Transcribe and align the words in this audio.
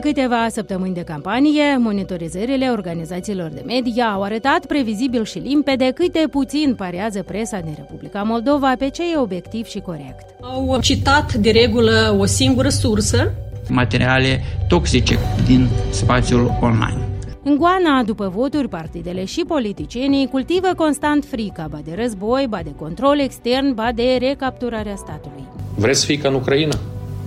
câteva 0.00 0.46
săptămâni 0.50 0.94
de 0.94 1.00
campanie, 1.00 1.76
monitorizările 1.78 2.68
organizațiilor 2.70 3.50
de 3.50 3.62
media 3.66 4.06
au 4.06 4.22
arătat 4.22 4.66
previzibil 4.66 5.24
și 5.24 5.38
limpede 5.38 5.90
cât 5.94 6.12
de 6.12 6.24
puțin 6.30 6.74
parează 6.74 7.22
presa 7.22 7.58
din 7.58 7.74
Republica 7.76 8.22
Moldova 8.22 8.72
pe 8.78 8.88
ce 8.88 9.02
e 9.12 9.16
obiectiv 9.16 9.66
și 9.66 9.80
corect. 9.80 10.24
Au 10.40 10.78
citat 10.80 11.34
de 11.34 11.50
regulă 11.50 12.16
o 12.18 12.24
singură 12.24 12.68
sursă. 12.68 13.32
Materiale 13.68 14.40
toxice 14.68 15.18
din 15.46 15.68
spațiul 15.90 16.58
online. 16.60 17.08
În 17.44 17.56
Goana, 17.56 18.02
după 18.02 18.32
voturi, 18.34 18.68
partidele 18.68 19.24
și 19.24 19.44
politicienii 19.46 20.26
cultivă 20.26 20.68
constant 20.76 21.24
frica, 21.24 21.66
ba 21.70 21.78
de 21.84 21.94
război, 21.96 22.46
ba 22.48 22.60
de 22.64 22.74
control 22.78 23.18
extern, 23.20 23.74
ba 23.74 23.90
de 23.94 24.16
recapturarea 24.20 24.96
statului. 24.96 25.44
Vreți 25.74 26.00
să 26.00 26.06
fii 26.06 26.16
ca 26.16 26.28
în 26.28 26.34
Ucraina? 26.34 26.74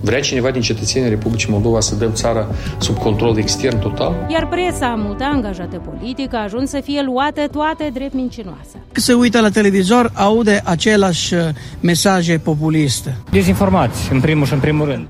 Vrea 0.05 0.19
cineva 0.19 0.51
din 0.51 0.61
cetățenii 0.61 1.09
Republicii 1.09 1.51
Moldova 1.51 1.79
să 1.79 1.95
dăm 1.95 2.13
țara 2.13 2.47
sub 2.77 2.97
control 2.97 3.37
extern 3.37 3.79
total? 3.79 4.27
Iar 4.29 4.47
presa, 4.47 4.87
multă 4.97 5.23
angajată 5.23 5.81
politică, 5.89 6.35
a 6.35 6.43
ajuns 6.43 6.69
să 6.69 6.81
fie 6.83 7.01
luată 7.01 7.41
toate 7.51 7.89
drept 7.93 8.13
mincinoasă. 8.13 8.77
Se 8.91 9.13
uită 9.13 9.41
la 9.41 9.49
televizor, 9.49 10.11
aude 10.13 10.61
același 10.63 11.33
uh, 11.33 11.41
mesaje 11.79 12.37
populiste. 12.37 13.17
Dezinformați, 13.31 14.11
în 14.11 14.19
primul 14.19 14.45
și 14.45 14.53
în 14.53 14.59
primul 14.59 14.85
rând. 14.85 15.07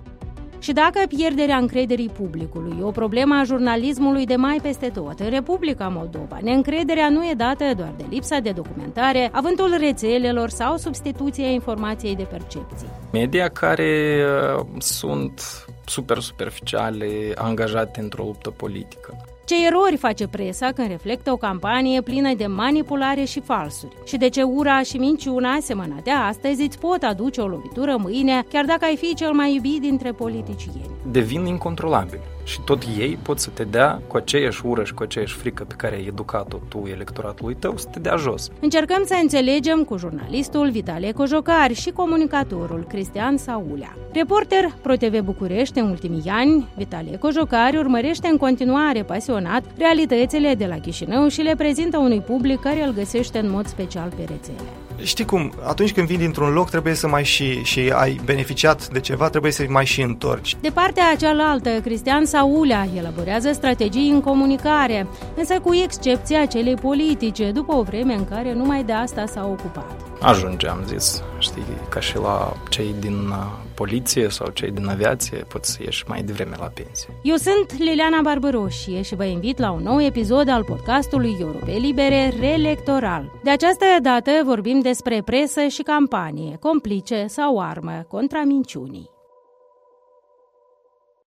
Și 0.66 0.74
dacă 0.74 1.00
pierderea 1.08 1.58
încrederii 1.58 2.10
publicului 2.10 2.78
e 2.80 2.84
o 2.84 2.92
problemă 2.92 3.36
a 3.36 3.44
jurnalismului 3.44 4.26
de 4.26 4.36
mai 4.36 4.60
peste 4.62 4.90
tot 4.90 5.20
în 5.20 5.30
Republica 5.30 5.88
Moldova, 5.88 6.40
neîncrederea 6.42 7.10
nu 7.10 7.24
e 7.24 7.34
dată 7.38 7.64
doar 7.78 7.94
de 7.98 8.06
lipsa 8.10 8.40
de 8.40 8.52
documentare, 8.52 9.30
avântul 9.32 9.76
rețelelor 9.80 10.50
sau 10.50 10.78
substituția 10.78 11.48
informației 11.48 12.16
de 12.16 12.24
percepții. 12.24 12.88
Media 13.12 13.48
care 13.48 14.24
uh, 14.58 14.66
sunt 14.78 15.66
super 15.86 16.20
superficiale, 16.20 17.32
angajate 17.36 18.00
într-o 18.00 18.24
luptă 18.24 18.50
politică. 18.50 19.35
Ce 19.46 19.66
erori 19.66 19.98
face 19.98 20.28
presa 20.28 20.72
când 20.72 20.88
reflectă 20.88 21.32
o 21.32 21.36
campanie 21.38 22.02
plină 22.02 22.34
de 22.34 22.46
manipulare 22.46 23.24
și 23.24 23.42
falsuri? 23.42 23.96
Și 24.06 24.18
de 24.18 24.30
ce 24.30 24.42
ura 24.42 24.82
și 24.82 24.98
minciuna 24.98 25.58
semănate 25.62 26.10
astăzi 26.10 26.62
îți 26.62 26.80
pot 26.80 27.04
aduce 27.04 27.42
o 27.42 27.48
lovitură 27.48 27.96
mâine, 28.00 28.44
chiar 28.52 28.66
dacă 28.66 28.86
ai 28.86 28.96
fi 28.96 29.14
cel 29.14 29.32
mai 29.32 29.54
iubit 29.54 29.82
dintre 29.82 30.12
politicieni? 30.12 30.90
Devin 31.12 31.46
incontrolabili 31.46 32.22
și 32.46 32.62
tot 32.62 32.84
ei 32.98 33.18
pot 33.22 33.40
să 33.40 33.50
te 33.54 33.64
dea 33.64 34.02
cu 34.08 34.18
aceeași 34.18 34.66
ură 34.66 34.84
și 34.84 34.94
cu 34.94 35.04
aceeași 35.04 35.34
frică 35.36 35.64
pe 35.64 35.74
care 35.78 35.96
ai 35.96 36.06
educat-o 36.08 36.58
tu 36.68 36.84
electoratului 36.92 37.56
tău 37.56 37.78
să 37.78 37.88
te 37.92 38.00
dea 38.00 38.16
jos. 38.16 38.50
Încercăm 38.60 39.04
să 39.06 39.18
înțelegem 39.22 39.84
cu 39.84 39.98
jurnalistul 39.98 40.70
Vitalie 40.70 41.12
Cojocari 41.12 41.74
și 41.74 41.90
comunicatorul 41.90 42.86
Cristian 42.90 43.38
Saulea. 43.38 43.98
Reporter 44.14 44.76
ProTV 44.82 45.20
București 45.20 45.80
în 45.80 45.90
ultimii 45.90 46.30
ani, 46.30 46.68
Vitalie 46.76 47.18
Cojocari 47.18 47.78
urmărește 47.78 48.28
în 48.28 48.38
continuare 48.38 49.04
pasionat 49.04 49.64
realitățile 49.78 50.54
de 50.54 50.66
la 50.66 50.80
Chișinău 50.80 51.28
și 51.28 51.42
le 51.42 51.56
prezintă 51.56 51.98
unui 51.98 52.22
public 52.22 52.60
care 52.60 52.84
îl 52.84 52.94
găsește 52.94 53.40
în 53.40 53.50
mod 53.50 53.66
special 53.68 54.10
pe 54.16 54.22
rețele. 54.22 54.68
Știi 55.04 55.26
cum, 55.26 55.54
atunci 55.68 55.94
când 55.94 56.08
vii 56.08 56.18
dintr-un 56.18 56.54
loc 56.54 56.70
trebuie 56.70 56.94
să 56.94 57.08
mai 57.08 57.24
și, 57.24 57.64
și 57.64 57.92
ai 57.96 58.20
beneficiat 58.26 58.88
de 58.88 59.00
ceva, 59.00 59.30
trebuie 59.30 59.52
să 59.52 59.66
mai 59.70 59.86
și 59.86 60.02
întorci. 60.02 60.56
De 60.62 60.70
partea 60.70 61.16
cealaltă, 61.20 61.70
Cristian 61.70 62.26
Saulea 62.36 62.88
elaborează 62.96 63.52
strategii 63.52 64.10
în 64.10 64.22
comunicare, 64.22 65.08
însă 65.36 65.60
cu 65.60 65.74
excepția 65.74 66.46
celei 66.46 66.76
politice, 66.76 67.52
după 67.52 67.74
o 67.74 67.82
vreme 67.82 68.14
în 68.14 68.26
care 68.26 68.54
numai 68.54 68.84
de 68.84 68.92
asta 68.92 69.26
s-a 69.26 69.46
ocupat. 69.46 69.96
Ajunge, 70.22 70.68
am 70.68 70.84
zis, 70.86 71.24
știi, 71.40 71.64
ca 71.90 72.00
și 72.00 72.18
la 72.18 72.54
cei 72.70 72.96
din 73.00 73.14
uh, 73.14 73.36
poliție 73.74 74.30
sau 74.30 74.50
cei 74.54 74.72
din 74.72 74.88
aviație, 74.88 75.38
poți 75.38 75.72
să 75.72 75.78
ieși 75.84 76.04
mai 76.08 76.24
devreme 76.24 76.56
la 76.60 76.72
pensie. 76.74 77.10
Eu 77.22 77.36
sunt 77.36 77.78
Liliana 77.78 78.22
Barbăroșie 78.22 79.02
și 79.02 79.16
vă 79.16 79.24
invit 79.24 79.58
la 79.60 79.72
un 79.72 79.84
nou 79.84 80.02
episod 80.02 80.50
al 80.50 80.64
podcastului 80.64 81.38
Europe 81.40 81.72
Libere 81.72 82.34
Reelectoral. 82.40 83.32
De 83.44 83.50
această 83.50 83.86
dată 84.02 84.32
vorbim 84.44 84.80
despre 84.80 85.22
presă 85.26 85.62
și 85.68 85.82
campanie, 85.82 86.58
complice 86.60 87.26
sau 87.28 87.60
armă 87.60 88.06
contra 88.08 88.44
minciunii. 88.44 89.15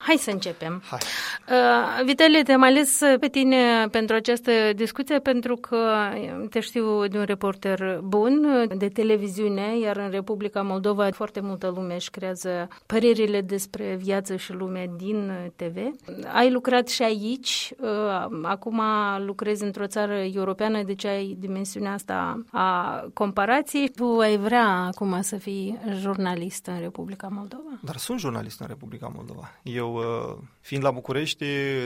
Hai 0.07 0.17
să 0.17 0.31
începem. 0.31 0.83
Hai. 0.91 0.99
Uh, 1.51 2.05
Vitalie, 2.05 2.43
te-am 2.43 2.63
ales 2.63 3.01
pe 3.21 3.29
tine 3.29 3.89
pentru 3.91 4.15
această 4.15 4.51
discuție 4.75 5.19
pentru 5.19 5.57
că 5.57 6.09
te 6.51 6.61
știu 6.61 7.07
de 7.07 7.19
un 7.19 7.25
reporter 7.25 8.01
bun 8.03 8.67
de 8.77 8.89
televiziune, 8.89 9.79
iar 9.79 9.97
în 9.97 10.11
Republica 10.11 10.63
Moldova 10.63 11.11
foarte 11.11 11.41
multă 11.41 11.73
lume 11.75 11.95
își 11.95 12.11
creează 12.11 12.69
părerile 12.87 13.41
despre 13.41 13.97
viață 14.01 14.37
și 14.37 14.53
lume 14.53 14.91
din 14.97 15.33
TV. 15.57 15.77
Ai 16.33 16.51
lucrat 16.51 16.89
și 16.89 17.03
aici, 17.03 17.73
uh, 17.81 18.39
acum 18.43 18.81
lucrezi 19.27 19.65
într-o 19.65 19.87
țară 19.87 20.15
europeană, 20.15 20.83
deci 20.83 21.05
ai 21.05 21.37
dimensiunea 21.39 21.93
asta 21.93 22.43
a 22.53 23.01
comparației. 23.15 23.89
Tu 23.89 24.19
ai 24.19 24.37
vrea 24.37 24.67
acum 24.67 25.23
să 25.23 25.37
fii 25.37 25.79
jurnalist 26.01 26.67
în 26.67 26.81
Republica 26.81 27.29
Moldova? 27.31 27.79
Dar 27.83 27.97
sunt 27.97 28.19
jurnalist 28.19 28.61
în 28.61 28.67
Republica 28.67 29.13
Moldova. 29.15 29.53
Eu 29.63 29.95
Uh, 29.97 30.37
fiind 30.61 30.85
la 30.85 30.91
București, 30.91 31.36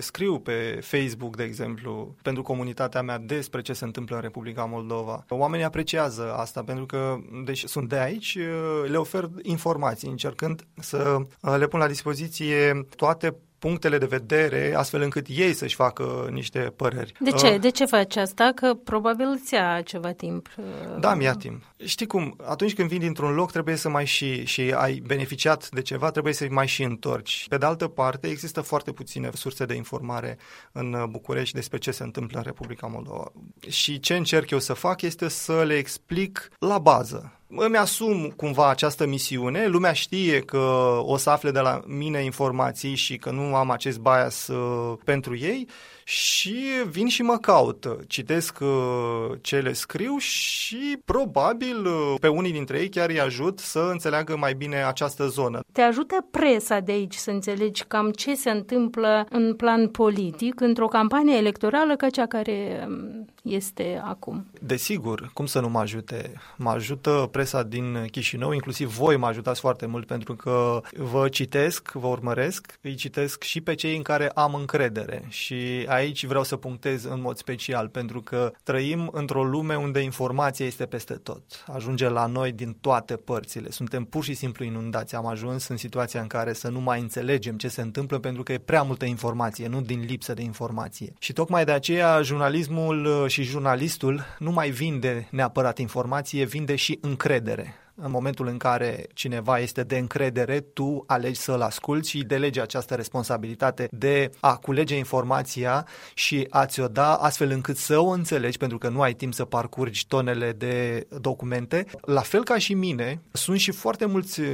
scriu 0.00 0.38
pe 0.38 0.78
Facebook, 0.82 1.36
de 1.36 1.42
exemplu, 1.42 2.14
pentru 2.22 2.42
comunitatea 2.42 3.02
mea 3.02 3.18
despre 3.18 3.60
ce 3.60 3.72
se 3.72 3.84
întâmplă 3.84 4.16
în 4.16 4.22
Republica 4.22 4.64
Moldova. 4.64 5.24
Oamenii 5.28 5.64
apreciază 5.64 6.34
asta 6.34 6.62
pentru 6.62 6.86
că, 6.86 7.16
deși 7.44 7.68
sunt 7.68 7.88
de 7.88 7.98
aici, 7.98 8.34
uh, 8.34 8.90
le 8.90 8.96
ofer 8.96 9.28
informații, 9.42 10.08
încercând 10.08 10.66
să 10.74 11.16
uh, 11.42 11.54
le 11.58 11.66
pun 11.66 11.78
la 11.78 11.86
dispoziție 11.86 12.86
toate 12.96 13.36
punctele 13.60 13.98
de 13.98 14.06
vedere, 14.06 14.74
astfel 14.76 15.02
încât 15.02 15.26
ei 15.28 15.52
să-și 15.52 15.74
facă 15.74 16.28
niște 16.30 16.58
păreri. 16.58 17.12
De 17.20 17.30
ce? 17.30 17.46
Uh, 17.46 17.60
de 17.60 17.70
ce 17.70 17.84
faci 17.84 18.16
asta? 18.16 18.52
Că 18.54 18.74
probabil 18.74 19.26
îți 19.26 19.54
ia 19.54 19.80
ceva 19.82 20.12
timp. 20.12 20.48
Uh... 20.58 20.64
Da, 21.00 21.14
mi-ia 21.14 21.32
timp. 21.32 21.62
Știi 21.84 22.06
cum, 22.06 22.36
atunci 22.44 22.74
când 22.74 22.88
vii 22.88 22.98
dintr-un 22.98 23.34
loc 23.34 23.50
trebuie 23.50 23.76
să 23.76 23.88
mai 23.88 24.06
și, 24.06 24.46
și 24.46 24.72
ai 24.76 25.02
beneficiat 25.06 25.68
de 25.70 25.82
ceva, 25.82 26.10
trebuie 26.10 26.32
să 26.32 26.46
mai 26.50 26.66
și 26.66 26.82
întorci. 26.82 27.46
Pe 27.48 27.56
de 27.56 27.66
altă 27.66 27.88
parte, 27.88 28.26
există 28.26 28.60
foarte 28.60 28.92
puține 28.92 29.30
surse 29.34 29.64
de 29.64 29.74
informare 29.74 30.38
în 30.72 31.06
București 31.10 31.54
despre 31.54 31.78
ce 31.78 31.90
se 31.90 32.02
întâmplă 32.02 32.38
în 32.38 32.44
Republica 32.44 32.86
Moldova. 32.86 33.32
Și 33.68 34.00
ce 34.00 34.16
încerc 34.16 34.50
eu 34.50 34.58
să 34.58 34.72
fac 34.72 35.02
este 35.02 35.28
să 35.28 35.62
le 35.62 35.74
explic 35.74 36.48
la 36.58 36.78
bază 36.78 37.39
îmi 37.56 37.76
asum 37.76 38.32
cumva 38.36 38.68
această 38.68 39.06
misiune, 39.06 39.66
lumea 39.66 39.92
știe 39.92 40.40
că 40.40 40.98
o 41.02 41.16
să 41.16 41.30
afle 41.30 41.50
de 41.50 41.60
la 41.60 41.80
mine 41.86 42.24
informații 42.24 42.94
și 42.94 43.16
că 43.16 43.30
nu 43.30 43.54
am 43.54 43.70
acest 43.70 43.98
bias 43.98 44.46
uh, 44.46 44.98
pentru 45.04 45.36
ei 45.36 45.68
și 46.10 46.56
vin 46.90 47.08
și 47.08 47.22
mă 47.22 47.36
caută. 47.36 47.98
Citesc 48.06 48.58
uh, 48.60 49.38
ce 49.40 49.58
le 49.58 49.72
scriu 49.72 50.16
și 50.16 50.98
probabil 51.04 51.86
uh, 51.86 52.14
pe 52.20 52.28
unii 52.28 52.52
dintre 52.52 52.78
ei 52.78 52.88
chiar 52.88 53.08
îi 53.08 53.20
ajut 53.20 53.58
să 53.58 53.88
înțeleagă 53.90 54.36
mai 54.36 54.54
bine 54.54 54.84
această 54.84 55.26
zonă. 55.26 55.60
Te 55.72 55.80
ajută 55.80 56.26
presa 56.30 56.80
de 56.80 56.92
aici 56.92 57.14
să 57.14 57.30
înțelegi 57.30 57.84
cam 57.84 58.10
ce 58.10 58.34
se 58.34 58.50
întâmplă 58.50 59.26
în 59.30 59.54
plan 59.54 59.88
politic 59.88 60.60
într-o 60.60 60.86
campanie 60.86 61.36
electorală 61.36 61.96
ca 61.96 62.08
cea 62.08 62.26
care 62.26 62.86
um, 62.88 63.26
este 63.42 64.00
acum. 64.04 64.46
Desigur, 64.60 65.30
cum 65.32 65.46
să 65.46 65.60
nu 65.60 65.68
mă 65.68 65.78
ajute? 65.78 66.32
Mă 66.56 66.70
ajută 66.70 67.28
presa 67.40 67.62
din 67.62 68.06
Chișinău, 68.10 68.52
inclusiv 68.52 68.96
voi 68.96 69.16
mă 69.16 69.26
ajutați 69.26 69.60
foarte 69.60 69.86
mult 69.86 70.06
pentru 70.06 70.34
că 70.34 70.80
vă 70.96 71.28
citesc, 71.28 71.92
vă 71.92 72.06
urmăresc, 72.06 72.78
îi 72.80 72.94
citesc 72.94 73.42
și 73.42 73.60
pe 73.60 73.74
cei 73.74 73.96
în 73.96 74.02
care 74.02 74.28
am 74.28 74.54
încredere 74.54 75.24
și 75.28 75.84
aici 75.86 76.26
vreau 76.26 76.44
să 76.44 76.56
punctez 76.56 77.04
în 77.04 77.20
mod 77.20 77.36
special 77.36 77.88
pentru 77.88 78.20
că 78.20 78.52
trăim 78.62 79.10
într-o 79.12 79.44
lume 79.44 79.74
unde 79.74 80.00
informația 80.00 80.66
este 80.66 80.86
peste 80.86 81.14
tot. 81.14 81.42
Ajunge 81.66 82.08
la 82.08 82.26
noi 82.26 82.52
din 82.52 82.76
toate 82.80 83.14
părțile. 83.14 83.70
Suntem 83.70 84.04
pur 84.04 84.24
și 84.24 84.34
simplu 84.34 84.64
inundați. 84.64 85.14
Am 85.14 85.26
ajuns 85.26 85.68
în 85.68 85.76
situația 85.76 86.20
în 86.20 86.26
care 86.26 86.52
să 86.52 86.68
nu 86.68 86.80
mai 86.80 87.00
înțelegem 87.00 87.56
ce 87.56 87.68
se 87.68 87.80
întâmplă 87.80 88.18
pentru 88.18 88.42
că 88.42 88.52
e 88.52 88.58
prea 88.58 88.82
multă 88.82 89.04
informație, 89.04 89.68
nu 89.68 89.80
din 89.80 90.04
lipsă 90.06 90.34
de 90.34 90.42
informație. 90.42 91.12
Și 91.18 91.32
tocmai 91.32 91.64
de 91.64 91.72
aceea 91.72 92.22
jurnalismul 92.22 93.28
și 93.28 93.42
jurnalistul 93.42 94.24
nu 94.38 94.50
mai 94.50 94.70
vinde 94.70 95.28
neapărat 95.30 95.78
informație, 95.78 96.44
vinde 96.44 96.76
și 96.76 96.98
încredere 97.00 97.28
credere. 97.30 97.74
În 97.94 98.10
momentul 98.10 98.46
în 98.46 98.56
care 98.56 99.06
cineva 99.14 99.58
este 99.58 99.82
de 99.82 99.98
încredere, 99.98 100.60
tu 100.60 101.04
alegi 101.06 101.40
să-l 101.40 101.60
asculți 101.60 102.10
și 102.10 102.22
delegi 102.22 102.60
această 102.60 102.94
responsabilitate 102.94 103.88
de 103.90 104.30
a 104.40 104.56
culege 104.56 104.96
informația 104.96 105.86
și 106.14 106.46
a 106.50 106.66
ți-o 106.66 106.88
da 106.88 107.14
astfel 107.14 107.50
încât 107.50 107.76
să 107.76 107.98
o 107.98 108.08
înțelegi, 108.08 108.58
pentru 108.58 108.78
că 108.78 108.88
nu 108.88 109.00
ai 109.00 109.12
timp 109.12 109.34
să 109.34 109.44
parcurgi 109.44 110.06
tonele 110.06 110.52
de 110.52 111.06
documente. 111.20 111.86
La 112.00 112.20
fel 112.20 112.44
ca 112.44 112.58
și 112.58 112.74
mine, 112.74 113.20
sunt 113.32 113.58
și 113.58 113.70
foarte 113.70 114.04
mulți 114.06 114.40
uh, 114.40 114.46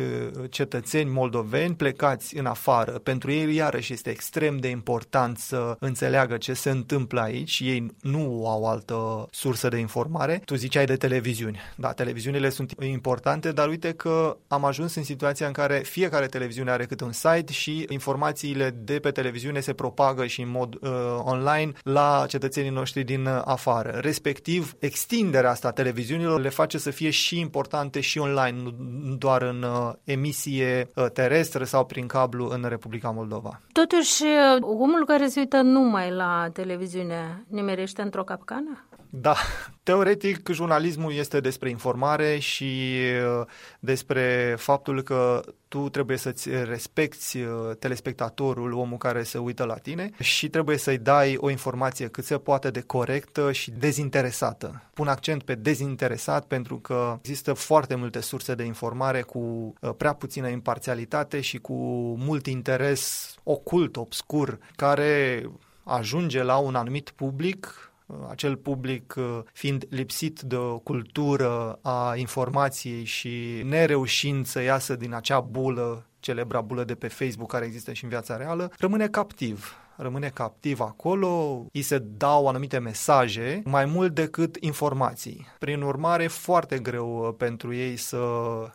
cetățeni 0.51 1.11
moldoveni 1.11 1.75
plecați 1.75 2.37
în 2.37 2.47
afară. 2.47 2.91
Pentru 2.91 3.31
ei, 3.31 3.55
iarăși, 3.55 3.93
este 3.93 4.11
extrem 4.11 4.57
de 4.57 4.69
important 4.69 5.39
să 5.39 5.77
înțeleagă 5.79 6.37
ce 6.37 6.53
se 6.53 6.71
întâmplă 6.71 7.21
aici. 7.21 7.61
Ei 7.65 7.87
nu 8.01 8.45
au 8.47 8.65
altă 8.65 9.27
sursă 9.31 9.69
de 9.69 9.77
informare. 9.77 10.43
Tu 10.45 10.55
ziceai 10.55 10.85
de 10.85 10.97
televiziuni. 10.97 11.61
Da, 11.77 11.93
televiziunile 11.93 12.49
sunt 12.49 12.75
importante 12.81 13.36
importante, 13.37 13.53
dar 13.53 13.69
uite 13.69 13.93
că 13.93 14.37
am 14.49 14.65
ajuns 14.65 14.95
în 14.95 15.03
situația 15.03 15.47
în 15.47 15.53
care 15.53 15.79
fiecare 15.79 16.27
televiziune 16.27 16.71
are 16.71 16.85
câte 16.85 17.05
un 17.05 17.13
site 17.13 17.53
și 17.53 17.87
informațiile 17.89 18.71
de 18.71 18.99
pe 18.99 19.11
televiziune 19.11 19.61
se 19.61 19.73
propagă 19.73 20.27
și 20.27 20.41
în 20.41 20.51
mod 20.51 20.75
uh, 20.75 20.91
online 21.19 21.73
la 21.83 22.25
cetățenii 22.29 22.71
noștri 22.71 23.03
din 23.03 23.27
afară. 23.45 23.99
Respectiv, 24.01 24.75
extinderea 24.79 25.51
asta 25.51 25.69
a 25.69 25.71
televiziunilor 25.71 26.41
le 26.41 26.49
face 26.49 26.79
să 26.79 26.91
fie 26.91 27.11
și 27.11 27.39
importante 27.39 28.01
și 28.01 28.19
online, 28.19 28.63
nu 29.03 29.15
doar 29.15 29.43
în 29.43 29.63
uh, 29.63 29.93
emisie 30.05 30.89
uh, 30.95 31.07
terestră 31.13 31.65
sau 31.65 31.85
prin 31.85 32.07
cablu 32.07 32.49
în 32.49 32.65
Republica 32.69 33.11
Moldova. 33.11 33.61
Totuși, 33.73 34.23
uh, 34.23 34.63
omul 34.63 35.05
care 35.07 35.27
se 35.27 35.41
uită 35.41 35.61
numai 35.61 36.11
la 36.11 36.49
televiziune 36.53 37.45
nimerește 37.49 38.03
într-o 38.03 38.25
capcană? 38.25 38.87
Da, 39.21 39.37
teoretic 39.83 40.49
jurnalismul 40.53 41.13
este 41.13 41.41
despre 41.41 41.69
informare 41.69 42.39
și 42.39 43.01
uh, 43.41 43.47
despre 43.81 44.55
faptul 44.59 45.03
că 45.03 45.43
tu 45.69 45.89
trebuie 45.89 46.17
să-ți 46.17 46.49
respecti 46.51 47.41
uh, 47.41 47.77
telespectatorul, 47.79 48.73
omul 48.73 48.99
care 48.99 49.23
se 49.23 49.39
uită 49.39 49.65
la 49.65 49.77
tine 49.77 50.11
și 50.21 50.49
trebuie 50.49 50.77
să-i 50.77 50.99
dai 50.99 51.37
o 51.41 51.51
informație 51.51 52.07
cât 52.09 52.25
se 52.25 52.39
poate 52.39 52.71
de 52.71 52.81
corectă 52.81 53.53
și 53.53 53.71
dezinteresată. 53.71 54.83
Pun 54.95 55.09
accent 55.09 55.43
pe 55.43 55.55
dezinteresat 55.55 56.45
pentru 56.45 56.77
că 56.77 57.19
există 57.19 57.53
foarte 57.53 57.95
multe 57.95 58.21
surse 58.21 58.55
de 58.55 58.65
informare 58.65 59.23
cu 59.23 59.39
uh, 59.39 59.91
prea 59.97 60.13
puțină 60.13 60.49
imparțialitate 60.49 61.41
și 61.41 61.59
cu 61.59 61.75
mult 62.19 62.47
interes 62.47 63.35
ocult, 63.43 63.97
obscur, 63.97 64.59
care 64.77 65.43
ajunge 65.85 66.43
la 66.43 66.57
un 66.57 66.75
anumit 66.75 67.11
public 67.11 67.87
Uh, 67.96 67.96
acel 68.29 68.57
public 68.57 69.15
uh, 69.17 69.39
fiind 69.53 69.87
lipsit 69.89 70.41
de 70.41 70.57
o 70.57 70.79
cultură 70.79 71.79
a 71.83 72.17
informației 72.17 73.05
și 73.05 73.63
nereușind 73.65 74.47
să 74.47 74.61
iasă 74.61 74.97
din 74.97 75.15
acea 75.15 75.41
bulă, 75.41 76.07
celebra 76.21 76.61
bulă 76.61 76.85
de 76.85 76.95
pe 76.95 77.09
Facebook 77.09 77.51
care 77.51 77.65
există 77.65 77.93
și 77.93 78.05
în 78.05 78.11
viața 78.11 78.37
reală, 78.37 78.73
rămâne 78.79 79.09
captiv 79.09 79.77
rămâne 79.97 80.29
captiv 80.29 80.81
acolo, 80.81 81.65
îi 81.73 81.83
se 81.83 81.99
dau 81.99 82.49
anumite 82.49 82.79
mesaje 82.79 83.63
mai 83.65 83.85
mult 83.85 84.15
decât 84.15 84.57
informații. 84.61 85.47
Prin 85.59 85.83
urmare, 85.83 86.27
foarte 86.27 86.79
greu 86.79 87.27
uh, 87.27 87.35
pentru 87.39 87.75
ei 87.75 87.97
să 87.97 88.19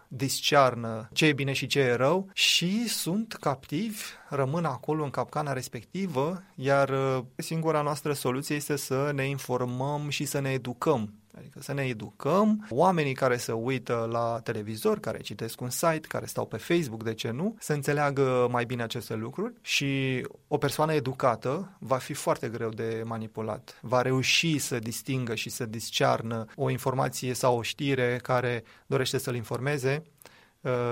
discearnă 0.07 1.09
ce 1.13 1.25
e 1.25 1.33
bine 1.33 1.53
și 1.53 1.68
ce 1.68 1.79
e 1.79 1.94
rău 1.94 2.29
și 2.33 2.88
sunt 2.88 3.33
captivi, 3.33 4.01
rămân 4.29 4.65
acolo 4.65 5.03
în 5.03 5.09
capcana 5.09 5.53
respectivă, 5.53 6.44
iar 6.56 6.89
uh, 6.89 7.23
singura 7.35 7.81
noastră 7.81 8.13
soluție 8.13 8.56
este 8.56 8.75
să 8.75 9.12
ne 9.13 9.27
informăm 9.27 10.09
și 10.09 10.25
să 10.25 10.39
ne 10.39 10.50
educăm 10.50 11.13
Adică 11.41 11.59
să 11.61 11.73
ne 11.73 11.83
educăm, 11.83 12.67
oamenii 12.69 13.13
care 13.13 13.38
se 13.38 13.51
uită 13.51 14.07
la 14.11 14.39
televizor, 14.43 14.99
care 14.99 15.19
citesc 15.19 15.61
un 15.61 15.69
site, 15.69 16.07
care 16.07 16.25
stau 16.25 16.45
pe 16.45 16.57
Facebook, 16.57 17.03
de 17.03 17.13
ce 17.13 17.31
nu, 17.31 17.55
să 17.59 17.73
înțeleagă 17.73 18.47
mai 18.51 18.65
bine 18.65 18.83
aceste 18.83 19.15
lucruri 19.15 19.53
și 19.61 20.21
o 20.47 20.57
persoană 20.57 20.93
educată 20.93 21.77
va 21.79 21.97
fi 21.97 22.13
foarte 22.13 22.49
greu 22.49 22.69
de 22.69 23.01
manipulat. 23.05 23.79
Va 23.81 24.01
reuși 24.01 24.57
să 24.57 24.79
distingă 24.79 25.35
și 25.35 25.49
să 25.49 25.65
discearnă 25.65 26.45
o 26.55 26.69
informație 26.69 27.33
sau 27.33 27.57
o 27.57 27.61
știre 27.61 28.19
care 28.21 28.63
dorește 28.85 29.17
să-l 29.17 29.35
informeze 29.35 30.03
Uh, 30.20 30.20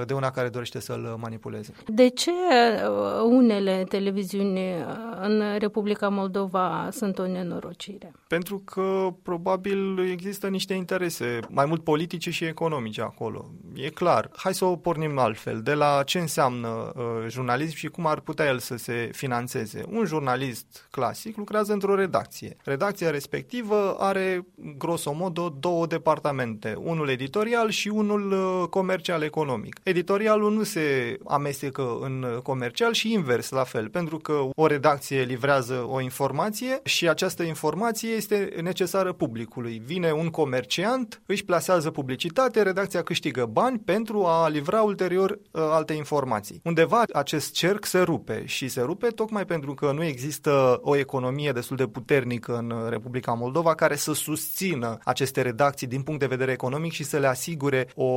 de 0.05 0.13
una 0.13 0.31
care 0.31 0.49
dorește 0.49 0.79
să-l 0.79 1.15
manipuleze. 1.19 1.73
De 1.87 2.07
ce 2.07 2.31
uh, 2.31 3.21
unele 3.23 3.83
televiziuni 3.89 4.59
uh, 4.59 4.85
în 5.21 5.43
Republica 5.57 6.09
Moldova 6.09 6.89
sunt 6.91 7.19
o 7.19 7.27
nenorocire? 7.27 8.11
Pentru 8.27 8.61
că 8.65 9.07
probabil 9.23 10.09
există 10.11 10.47
niște 10.47 10.73
interese 10.73 11.39
mai 11.49 11.65
mult 11.65 11.83
politice 11.83 12.31
și 12.31 12.45
economice 12.45 13.01
acolo. 13.01 13.51
E 13.73 13.89
clar. 13.89 14.29
Hai 14.35 14.53
să 14.53 14.65
o 14.65 14.75
pornim 14.75 15.17
altfel. 15.17 15.61
De 15.61 15.73
la 15.73 16.03
ce 16.05 16.19
înseamnă 16.19 16.67
uh, 16.67 17.03
jurnalism 17.27 17.75
și 17.75 17.87
cum 17.87 18.05
ar 18.05 18.19
putea 18.19 18.45
el 18.45 18.59
să 18.59 18.77
se 18.77 19.09
financeze. 19.13 19.83
Un 19.89 20.05
jurnalist 20.05 20.87
clasic 20.91 21.37
lucrează 21.37 21.73
într-o 21.73 21.95
redacție. 21.95 22.55
Redacția 22.63 23.09
respectivă 23.09 23.95
are 23.99 24.45
grosomodo 24.77 25.55
două 25.59 25.85
departamente. 25.85 26.75
Unul 26.77 27.09
editorial 27.09 27.69
și 27.69 27.87
unul 27.87 28.67
comercial 28.69 29.21
economic 29.21 29.58
economic. 29.59 29.79
Editorialul 29.83 30.53
nu 30.53 30.63
se 30.63 31.17
amestecă 31.25 31.97
în 32.01 32.39
comercial 32.43 32.93
și 32.93 33.13
invers 33.13 33.49
la 33.49 33.63
fel, 33.63 33.89
pentru 33.89 34.17
că 34.17 34.49
o 34.55 34.67
redacție 34.67 35.21
livrează 35.21 35.85
o 35.89 36.01
informație 36.01 36.79
și 36.83 37.09
această 37.09 37.43
informație 37.43 38.09
este 38.09 38.53
necesară 38.61 39.13
publicului. 39.13 39.81
Vine 39.85 40.11
un 40.11 40.29
comerciant, 40.29 41.21
își 41.25 41.45
plasează 41.45 41.91
publicitate, 41.91 42.61
redacția 42.61 43.01
câștigă 43.01 43.45
bani 43.45 43.79
pentru 43.79 44.25
a 44.25 44.47
livra 44.47 44.81
ulterior 44.81 45.29
uh, 45.31 45.39
alte 45.51 45.93
informații. 45.93 46.61
Undeva 46.63 47.03
acest 47.13 47.53
cerc 47.53 47.85
se 47.85 47.99
rupe 47.99 48.43
și 48.45 48.67
se 48.67 48.81
rupe 48.81 49.07
tocmai 49.07 49.45
pentru 49.45 49.73
că 49.73 49.91
nu 49.91 50.03
există 50.03 50.79
o 50.81 50.95
economie 50.95 51.51
destul 51.51 51.77
de 51.77 51.87
puternică 51.87 52.57
în 52.57 52.73
Republica 52.89 53.33
Moldova 53.33 53.75
care 53.75 53.95
să 53.95 54.13
susțină 54.13 54.97
aceste 55.03 55.41
redacții 55.41 55.87
din 55.87 56.01
punct 56.01 56.19
de 56.19 56.25
vedere 56.25 56.51
economic 56.51 56.91
și 56.91 57.03
să 57.03 57.17
le 57.17 57.27
asigure 57.27 57.87
o 57.95 58.09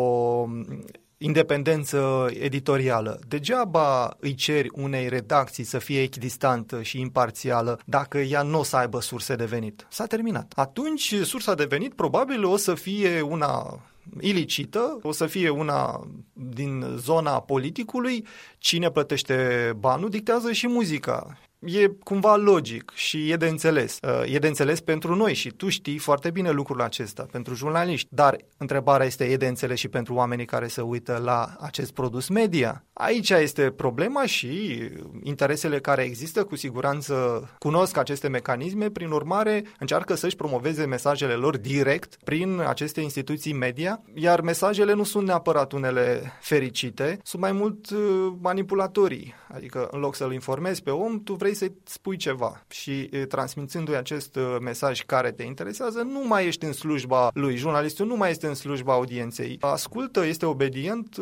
independență 1.22 2.30
editorială. 2.32 3.20
Degeaba 3.28 4.16
îi 4.20 4.34
ceri 4.34 4.68
unei 4.72 5.08
redacții 5.08 5.64
să 5.64 5.78
fie 5.78 6.02
echidistantă 6.02 6.82
și 6.82 7.00
imparțială 7.00 7.80
dacă 7.84 8.18
ea 8.18 8.42
nu 8.42 8.58
o 8.58 8.62
să 8.62 8.76
aibă 8.76 9.00
surse 9.00 9.34
de 9.34 9.44
venit. 9.44 9.86
S-a 9.90 10.06
terminat. 10.06 10.52
Atunci, 10.56 11.14
sursa 11.22 11.54
de 11.54 11.64
venit 11.64 11.94
probabil 11.94 12.44
o 12.44 12.56
să 12.56 12.74
fie 12.74 13.20
una 13.20 13.80
ilicită, 14.20 14.98
o 15.02 15.12
să 15.12 15.26
fie 15.26 15.48
una 15.48 16.06
din 16.32 16.84
zona 16.96 17.40
politicului, 17.40 18.26
cine 18.58 18.90
plătește 18.90 19.72
banul 19.78 20.10
dictează 20.10 20.52
și 20.52 20.66
muzica 20.68 21.38
e 21.64 21.86
cumva 21.86 22.36
logic 22.36 22.92
și 22.94 23.30
e 23.30 23.36
de 23.36 23.46
înțeles. 23.46 23.98
Uh, 24.02 24.34
e 24.34 24.38
de 24.38 24.46
înțeles 24.46 24.80
pentru 24.80 25.14
noi 25.14 25.34
și 25.34 25.50
tu 25.50 25.68
știi 25.68 25.98
foarte 25.98 26.30
bine 26.30 26.50
lucrul 26.50 26.80
acesta, 26.80 27.26
pentru 27.30 27.54
jurnaliști. 27.54 28.08
Dar 28.10 28.36
întrebarea 28.56 29.06
este, 29.06 29.24
e 29.24 29.36
de 29.36 29.46
înțeles 29.46 29.78
și 29.78 29.88
pentru 29.88 30.14
oamenii 30.14 30.44
care 30.44 30.66
se 30.66 30.80
uită 30.80 31.20
la 31.24 31.56
acest 31.60 31.92
produs 31.92 32.28
media? 32.28 32.84
Aici 32.92 33.30
este 33.30 33.70
problema 33.70 34.26
și 34.26 34.80
interesele 35.22 35.80
care 35.80 36.02
există 36.02 36.44
cu 36.44 36.56
siguranță 36.56 37.14
cunosc 37.58 37.96
aceste 37.96 38.28
mecanisme, 38.28 38.90
prin 38.90 39.10
urmare 39.10 39.64
încearcă 39.78 40.14
să-și 40.14 40.36
promoveze 40.36 40.84
mesajele 40.84 41.32
lor 41.32 41.56
direct 41.56 42.16
prin 42.24 42.60
aceste 42.66 43.00
instituții 43.00 43.52
media, 43.52 44.02
iar 44.14 44.40
mesajele 44.40 44.92
nu 44.92 45.04
sunt 45.04 45.26
neapărat 45.26 45.72
unele 45.72 46.32
fericite, 46.40 47.18
sunt 47.22 47.42
mai 47.42 47.52
mult 47.52 47.90
uh, 47.90 48.32
manipulatorii. 48.40 49.34
Adică 49.54 49.88
în 49.90 50.00
loc 50.00 50.14
să-l 50.14 50.32
informezi 50.32 50.82
pe 50.82 50.90
om, 50.90 51.22
tu 51.22 51.34
vrei 51.34 51.51
vrei 51.52 51.68
să-i 51.68 51.78
spui 51.84 52.16
ceva 52.16 52.64
și 52.68 53.10
transmițându-i 53.28 53.96
acest 53.96 54.38
mesaj 54.60 55.02
care 55.02 55.32
te 55.32 55.42
interesează, 55.42 56.02
nu 56.02 56.26
mai 56.26 56.46
ești 56.46 56.64
în 56.64 56.72
slujba 56.72 57.30
lui. 57.34 57.56
Jurnalistul 57.56 58.06
nu 58.06 58.16
mai 58.16 58.30
este 58.30 58.46
în 58.46 58.54
slujba 58.54 58.92
audienței. 58.92 59.56
Ascultă, 59.60 60.24
este 60.24 60.46
obedient, 60.46 61.16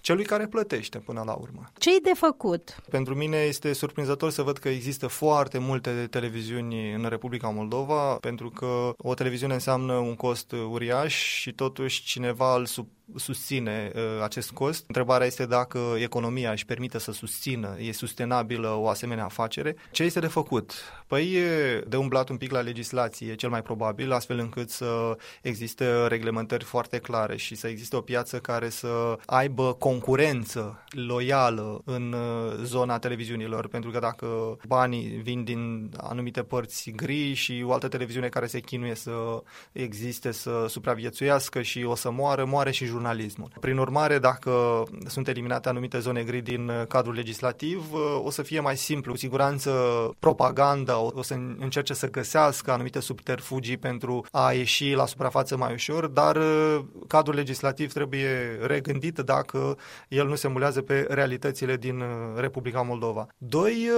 celui 0.00 0.24
care 0.24 0.46
plătește 0.46 0.98
până 0.98 1.22
la 1.26 1.32
urmă. 1.32 1.64
ce 1.78 1.90
e 1.90 1.98
de 2.02 2.12
făcut? 2.14 2.76
Pentru 2.90 3.14
mine 3.14 3.36
este 3.36 3.72
surprinzător 3.72 4.30
să 4.30 4.42
văd 4.42 4.58
că 4.58 4.68
există 4.68 5.06
foarte 5.06 5.58
multe 5.58 6.06
televiziuni 6.10 6.92
în 6.92 7.06
Republica 7.08 7.48
Moldova, 7.48 8.14
pentru 8.14 8.50
că 8.50 8.92
o 8.96 9.14
televiziune 9.14 9.54
înseamnă 9.54 9.92
un 9.92 10.14
cost 10.14 10.52
uriaș 10.52 11.14
și 11.14 11.52
totuși 11.52 12.04
cineva 12.04 12.56
îl 12.56 12.66
sub 12.66 12.88
susține 13.14 13.92
uh, 13.94 14.02
acest 14.22 14.50
cost. 14.50 14.84
Întrebarea 14.86 15.26
este 15.26 15.46
dacă 15.46 15.78
economia 15.98 16.50
își 16.50 16.64
permite 16.64 16.98
să 16.98 17.12
susțină, 17.12 17.76
e 17.80 17.92
sustenabilă 17.92 18.68
o 18.68 18.88
asemenea 18.88 19.24
afacere. 19.24 19.76
Ce 19.90 20.02
este 20.02 20.20
de 20.20 20.26
făcut? 20.26 20.72
Păi 21.06 21.32
e 21.32 21.80
de 21.88 21.96
umblat 21.96 22.28
un 22.28 22.36
pic 22.36 22.50
la 22.50 22.60
legislație, 22.60 23.34
cel 23.34 23.48
mai 23.48 23.62
probabil, 23.62 24.12
astfel 24.12 24.38
încât 24.38 24.70
să 24.70 25.16
existe 25.42 26.06
reglementări 26.06 26.64
foarte 26.64 26.98
clare 26.98 27.36
și 27.36 27.54
să 27.54 27.68
existe 27.68 27.96
o 27.96 28.00
piață 28.00 28.38
care 28.38 28.68
să 28.68 29.18
aibă 29.26 29.72
concurență 29.72 30.84
loială 30.90 31.80
în 31.84 32.12
uh, 32.12 32.54
zona 32.62 32.98
televiziunilor, 32.98 33.68
pentru 33.68 33.90
că 33.90 33.98
dacă 33.98 34.26
banii 34.66 35.06
vin 35.06 35.44
din 35.44 35.90
anumite 35.96 36.42
părți 36.42 36.90
gri 36.90 37.32
și 37.32 37.62
o 37.66 37.72
altă 37.72 37.88
televiziune 37.88 38.28
care 38.28 38.46
se 38.46 38.60
chinuie 38.60 38.94
să 38.94 39.42
existe, 39.72 40.32
să 40.32 40.66
supraviețuiască 40.68 41.62
și 41.62 41.84
o 41.84 41.94
să 41.94 42.10
moară, 42.10 42.44
moare 42.44 42.70
și 42.70 42.86
jurnalismul. 42.96 43.50
Prin 43.60 43.78
urmare, 43.78 44.18
dacă 44.18 44.82
sunt 45.06 45.28
eliminate 45.28 45.68
anumite 45.68 45.98
zone 45.98 46.22
gri 46.22 46.40
din 46.40 46.68
uh, 46.68 46.86
cadrul 46.88 47.14
legislativ, 47.14 47.92
uh, 47.92 48.00
o 48.24 48.30
să 48.30 48.42
fie 48.42 48.60
mai 48.60 48.76
simplu. 48.76 49.12
Cu 49.12 49.18
siguranță 49.18 49.70
propaganda 50.18 50.98
o 50.98 51.22
să 51.22 51.34
încerce 51.58 51.94
să 51.94 52.10
găsească 52.10 52.72
anumite 52.72 53.00
subterfugii 53.00 53.76
pentru 53.76 54.26
a 54.30 54.52
ieși 54.52 54.92
la 54.92 55.06
suprafață 55.06 55.56
mai 55.56 55.72
ușor, 55.72 56.06
dar 56.06 56.36
uh, 56.36 56.78
cadrul 57.06 57.34
legislativ 57.34 57.92
trebuie 57.92 58.58
regândit 58.60 59.18
dacă 59.18 59.76
el 60.08 60.26
nu 60.26 60.34
se 60.34 60.48
mulează 60.48 60.82
pe 60.82 61.06
realitățile 61.08 61.76
din 61.76 62.02
Republica 62.36 62.80
Moldova. 62.80 63.26
Doi, 63.38 63.90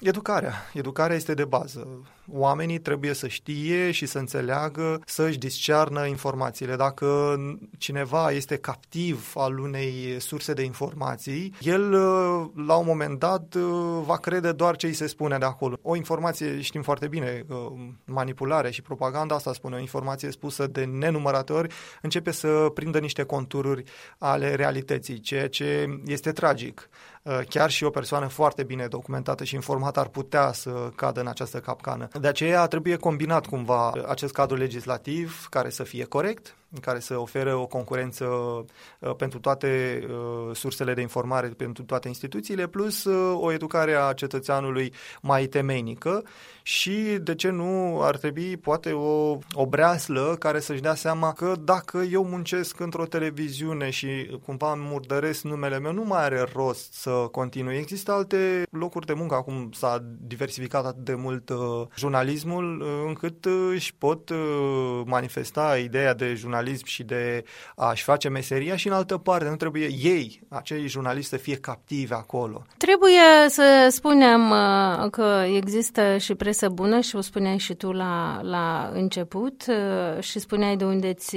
educarea. 0.00 0.54
Educarea 0.72 1.16
este 1.16 1.34
de 1.34 1.44
bază. 1.44 1.86
Oamenii 2.32 2.78
trebuie 2.78 3.12
să 3.12 3.28
știe 3.28 3.90
și 3.90 4.06
să 4.06 4.18
înțeleagă, 4.18 5.00
să-și 5.06 5.38
discearnă 5.38 6.06
informațiile. 6.06 6.76
Dacă 6.76 7.36
cineva 7.78 8.30
este 8.30 8.56
captiv 8.56 9.32
al 9.34 9.58
unei 9.58 10.16
surse 10.18 10.52
de 10.52 10.62
informații, 10.62 11.54
el 11.60 11.90
la 12.66 12.74
un 12.74 12.86
moment 12.86 13.18
dat 13.18 13.54
va 14.04 14.16
crede 14.16 14.52
doar 14.52 14.76
ce 14.76 14.86
îi 14.86 14.92
se 14.92 15.06
spune 15.06 15.38
de 15.38 15.44
acolo. 15.44 15.78
O 15.82 15.96
informație, 15.96 16.60
știm 16.60 16.82
foarte 16.82 17.08
bine, 17.08 17.44
manipulare 18.04 18.70
și 18.70 18.82
propaganda, 18.82 19.34
asta 19.34 19.52
spune, 19.52 19.76
o 19.76 19.80
informație 19.80 20.30
spusă 20.30 20.66
de 20.66 20.84
nenumărate 20.84 21.52
ori, 21.52 21.74
începe 22.02 22.30
să 22.30 22.70
prindă 22.74 22.98
niște 22.98 23.22
contururi 23.22 23.82
ale 24.18 24.54
realității, 24.54 25.20
ceea 25.20 25.48
ce 25.48 26.00
este 26.06 26.32
tragic. 26.32 26.88
Uh, 27.22 27.38
chiar 27.48 27.70
și 27.70 27.84
o 27.84 27.90
persoană 27.90 28.26
foarte 28.26 28.62
bine 28.62 28.86
documentată 28.86 29.44
și 29.44 29.54
informată 29.54 30.00
ar 30.00 30.08
putea 30.08 30.52
să 30.52 30.70
cadă 30.94 31.20
în 31.20 31.26
această 31.26 31.60
capcană. 31.60 32.08
De 32.20 32.28
aceea 32.28 32.66
trebuie 32.66 32.96
combinat 32.96 33.46
cumva 33.46 33.92
acest 34.08 34.32
cadru 34.32 34.56
legislativ 34.56 35.46
care 35.50 35.70
să 35.70 35.82
fie 35.82 36.04
corect, 36.04 36.56
care 36.80 36.98
să 36.98 37.18
ofere 37.18 37.52
o 37.52 37.66
concurență 37.66 38.24
uh, 38.24 39.14
pentru 39.16 39.38
toate 39.38 40.02
uh, 40.08 40.56
sursele 40.56 40.94
de 40.94 41.00
informare, 41.00 41.48
pentru 41.48 41.82
toate 41.82 42.08
instituțiile, 42.08 42.66
plus 42.66 43.04
o 43.34 43.52
educare 43.52 43.94
a 43.94 44.12
cetățeanului 44.12 44.92
mai 45.20 45.46
temeinică 45.46 46.22
și, 46.62 47.18
de 47.22 47.34
ce 47.34 47.50
nu, 47.50 48.00
ar 48.02 48.16
trebui 48.16 48.56
poate 48.56 48.92
o, 48.92 49.38
o 49.52 49.66
breaslă 49.68 50.36
care 50.38 50.60
să-și 50.60 50.80
dea 50.80 50.94
seama 50.94 51.32
că 51.32 51.54
dacă 51.64 51.98
eu 51.98 52.24
muncesc 52.24 52.80
într-o 52.80 53.06
televiziune 53.06 53.90
și 53.90 54.38
cumva 54.44 54.72
îmi 54.72 54.86
murdăresc 54.90 55.42
numele 55.42 55.78
meu, 55.78 55.92
nu 55.92 56.04
mai 56.04 56.22
are 56.22 56.46
rost 56.52 56.92
să 56.92 57.10
continui. 57.10 57.76
Există 57.76 58.12
alte 58.12 58.62
locuri 58.70 59.06
de 59.06 59.12
muncă, 59.12 59.34
acum 59.34 59.70
s-a 59.72 60.04
diversificat 60.20 60.84
atât 60.84 61.04
de 61.04 61.14
mult 61.14 61.48
uh, 61.48 61.58
jurnalismul, 61.96 62.80
uh, 62.80 62.88
încât 63.06 63.44
uh, 63.44 63.70
își 63.72 63.94
pot 63.94 64.30
uh, 64.30 65.00
manifesta 65.04 65.78
ideea 65.78 66.14
de 66.14 66.34
jurnalism 66.34 66.58
și 66.84 67.02
de 67.02 67.44
a-și 67.76 68.02
face 68.02 68.28
meseria 68.28 68.76
și 68.76 68.86
în 68.86 68.92
altă 68.92 69.16
parte. 69.16 69.48
Nu 69.48 69.56
trebuie 69.56 69.88
ei, 70.02 70.40
acei 70.48 70.88
jurnaliști, 70.88 71.28
să 71.28 71.36
fie 71.36 71.56
captivi 71.56 72.12
acolo. 72.12 72.66
Trebuie 72.76 73.48
să 73.48 73.88
spunem 73.90 74.50
uh, 74.50 75.10
că 75.10 75.44
există 75.56 76.16
și 76.16 76.34
presă 76.34 76.58
presă 76.60 76.74
bună 76.74 77.00
și 77.00 77.16
o 77.16 77.20
spuneai 77.20 77.58
și 77.58 77.74
tu 77.74 77.92
la, 77.92 78.40
la 78.42 78.90
început 78.92 79.64
uh, 79.68 80.22
și 80.22 80.38
spuneai 80.38 80.76
de 80.76 80.84
unde 80.84 81.12
ți 81.12 81.36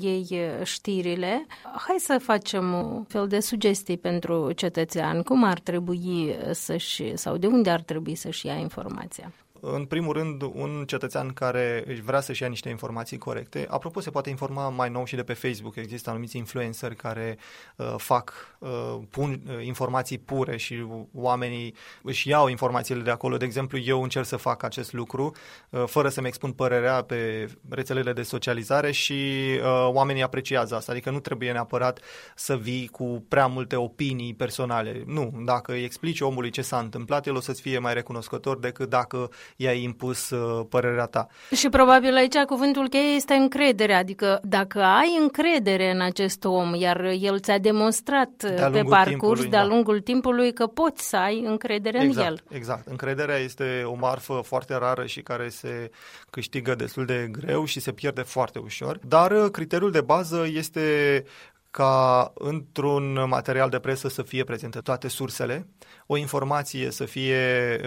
iei 0.00 0.40
știrile. 0.62 1.46
Hai 1.62 1.96
să 1.98 2.18
facem 2.22 2.72
un 2.72 3.04
fel 3.04 3.26
de 3.26 3.40
sugestii 3.40 3.98
pentru 3.98 4.52
cetățean. 4.52 5.22
Cum 5.22 5.44
ar 5.44 5.58
trebui 5.58 6.36
să-și, 6.52 7.16
sau 7.16 7.36
de 7.36 7.46
unde 7.46 7.70
ar 7.70 7.80
trebui 7.80 8.14
să-și 8.14 8.46
ia 8.46 8.54
informația? 8.54 9.32
În 9.60 9.84
primul 9.84 10.12
rând, 10.12 10.42
un 10.42 10.84
cetățean 10.86 11.28
care 11.28 11.84
își 11.86 12.00
vrea 12.02 12.20
să-și 12.20 12.42
ia 12.42 12.48
niște 12.48 12.68
informații 12.68 13.18
corecte, 13.18 13.66
apropo, 13.70 14.00
se 14.00 14.10
poate 14.10 14.30
informa 14.30 14.68
mai 14.68 14.90
nou 14.90 15.04
și 15.04 15.16
de 15.16 15.22
pe 15.22 15.32
Facebook. 15.32 15.76
Există 15.76 16.10
anumiți 16.10 16.36
influenceri 16.36 16.96
care 16.96 17.38
uh, 17.76 17.94
fac, 17.96 18.56
uh, 18.58 18.98
pun 19.10 19.42
uh, 19.46 19.64
informații 19.64 20.18
pure 20.18 20.56
și 20.56 20.86
oamenii 21.12 21.74
își 22.02 22.28
iau 22.28 22.48
informațiile 22.48 23.02
de 23.02 23.10
acolo. 23.10 23.36
De 23.36 23.44
exemplu, 23.44 23.78
eu 23.78 24.02
încerc 24.02 24.26
să 24.26 24.36
fac 24.36 24.62
acest 24.62 24.92
lucru 24.92 25.32
uh, 25.70 25.84
fără 25.86 26.08
să-mi 26.08 26.26
expun 26.26 26.52
părerea 26.52 27.02
pe 27.02 27.48
rețelele 27.68 28.12
de 28.12 28.22
socializare 28.22 28.90
și 28.90 29.12
uh, 29.12 29.88
oamenii 29.92 30.22
apreciază 30.22 30.74
asta. 30.74 30.92
Adică 30.92 31.10
nu 31.10 31.20
trebuie 31.20 31.52
neapărat 31.52 32.00
să 32.34 32.56
vii 32.56 32.86
cu 32.86 33.24
prea 33.28 33.46
multe 33.46 33.76
opinii 33.76 34.34
personale. 34.34 35.02
Nu, 35.06 35.42
dacă 35.44 35.72
îi 35.72 35.84
explici 35.84 36.20
omului 36.20 36.50
ce 36.50 36.62
s-a 36.62 36.78
întâmplat, 36.78 37.26
el 37.26 37.36
o 37.36 37.40
să-ți 37.40 37.60
fie 37.60 37.78
mai 37.78 37.94
recunoscător 37.94 38.58
decât 38.58 38.88
dacă 38.88 39.30
i-ai 39.56 39.82
impus 39.82 40.30
uh, 40.30 40.66
părerea 40.68 41.06
ta. 41.06 41.26
Și 41.54 41.68
probabil 41.68 42.14
aici 42.14 42.36
cuvântul 42.36 42.88
cheie 42.88 43.14
este 43.14 43.34
încredere, 43.34 43.94
adică 43.94 44.40
dacă 44.42 44.82
ai 44.82 45.18
încredere 45.20 45.90
în 45.90 46.00
acest 46.00 46.44
om, 46.44 46.74
iar 46.74 47.04
el 47.04 47.40
ți-a 47.40 47.58
demonstrat 47.58 48.30
de 48.38 48.68
pe 48.72 48.82
parcurs 48.82 49.46
de-a 49.46 49.62
da. 49.62 49.66
lungul 49.66 50.00
timpului 50.00 50.52
că 50.52 50.66
poți 50.66 51.08
să 51.08 51.16
ai 51.16 51.44
încredere 51.44 52.02
exact, 52.02 52.18
în 52.18 52.24
el. 52.24 52.42
Exact. 52.48 52.86
Încrederea 52.86 53.36
este 53.36 53.82
o 53.84 53.94
marfă 53.94 54.40
foarte 54.44 54.74
rară 54.74 55.06
și 55.06 55.22
care 55.22 55.48
se 55.48 55.90
câștigă 56.30 56.74
destul 56.74 57.04
de 57.04 57.28
greu 57.32 57.64
și 57.64 57.80
se 57.80 57.92
pierde 57.92 58.22
foarte 58.22 58.58
ușor, 58.58 58.98
dar 59.08 59.30
uh, 59.30 59.50
criteriul 59.50 59.90
de 59.90 60.00
bază 60.00 60.46
este 60.52 61.24
ca 61.70 62.32
într-un 62.34 63.28
material 63.28 63.68
de 63.68 63.78
presă 63.78 64.08
să 64.08 64.22
fie 64.22 64.44
prezente 64.44 64.78
toate 64.78 65.08
sursele, 65.08 65.66
o 66.10 66.16
informație 66.16 66.90
să 66.90 67.04
fie 67.04 67.36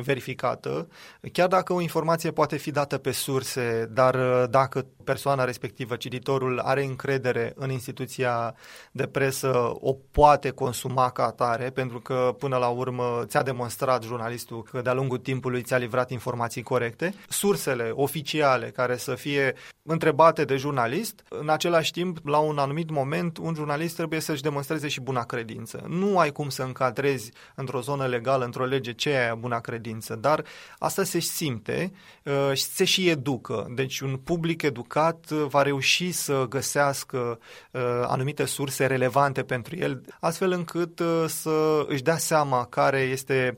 verificată, 0.03 0.87
chiar 1.31 1.47
dacă 1.47 1.73
o 1.73 1.81
informație 1.81 2.31
poate 2.31 2.57
fi 2.57 2.71
dată 2.71 2.97
pe 2.97 3.11
surse, 3.11 3.89
dar 3.93 4.15
uh, 4.15 4.49
dacă 4.49 4.85
persoana 5.03 5.43
respectivă, 5.43 5.95
cititorul, 5.95 6.59
are 6.59 6.83
încredere 6.83 7.53
în 7.55 7.69
instituția 7.69 8.55
de 8.91 9.07
presă, 9.07 9.71
o 9.73 9.95
poate 10.11 10.49
consuma 10.49 11.09
ca 11.09 11.25
atare, 11.25 11.69
pentru 11.69 11.99
că 11.99 12.35
până 12.39 12.57
la 12.57 12.67
urmă 12.67 13.23
ți-a 13.25 13.43
demonstrat 13.43 14.03
jurnalistul 14.03 14.63
că 14.63 14.81
de-a 14.81 14.93
lungul 14.93 15.17
timpului 15.17 15.61
ți-a 15.61 15.77
livrat 15.77 16.09
informații 16.09 16.61
corecte. 16.61 17.13
Sursele 17.29 17.91
oficiale 17.93 18.69
care 18.69 18.97
să 18.97 19.15
fie 19.15 19.53
întrebate 19.83 20.45
de 20.45 20.55
jurnalist, 20.55 21.23
în 21.29 21.49
același 21.49 21.91
timp, 21.91 22.17
la 22.23 22.37
un 22.37 22.57
anumit 22.57 22.89
moment, 22.89 23.37
un 23.37 23.53
jurnalist 23.53 23.95
trebuie 23.95 24.19
să-și 24.19 24.41
demonstreze 24.41 24.87
și 24.87 25.01
buna 25.01 25.23
credință. 25.23 25.83
Nu 25.87 26.19
ai 26.19 26.31
cum 26.31 26.49
să 26.49 26.63
încadrezi 26.63 27.31
într-o 27.55 27.81
zonă 27.81 28.07
legală, 28.11 28.45
într-o 28.45 28.65
lege, 28.65 28.93
ce 28.93 29.09
e 29.09 29.35
buna 29.37 29.59
credință, 29.59 30.15
dar 30.15 30.43
asta 30.79 31.03
se 31.03 31.19
simte 31.19 31.91
uh, 32.23 32.51
și 32.53 32.63
se 32.63 32.83
și 32.83 33.09
educă. 33.09 33.67
Deci 33.75 33.99
un 33.99 34.17
public 34.17 34.61
educat 34.61 35.25
uh, 35.31 35.45
va 35.49 35.61
reuși 35.61 36.11
să 36.11 36.45
găsească 36.49 37.39
uh, 37.71 37.81
anumite 38.07 38.45
surse 38.45 38.85
relevante 38.85 39.43
pentru 39.43 39.75
el, 39.75 40.01
astfel 40.19 40.51
încât 40.51 41.01
să 41.27 41.85
își 41.87 42.03
dea 42.03 42.17
seama 42.17 42.65
care 42.65 42.99
este 42.99 43.57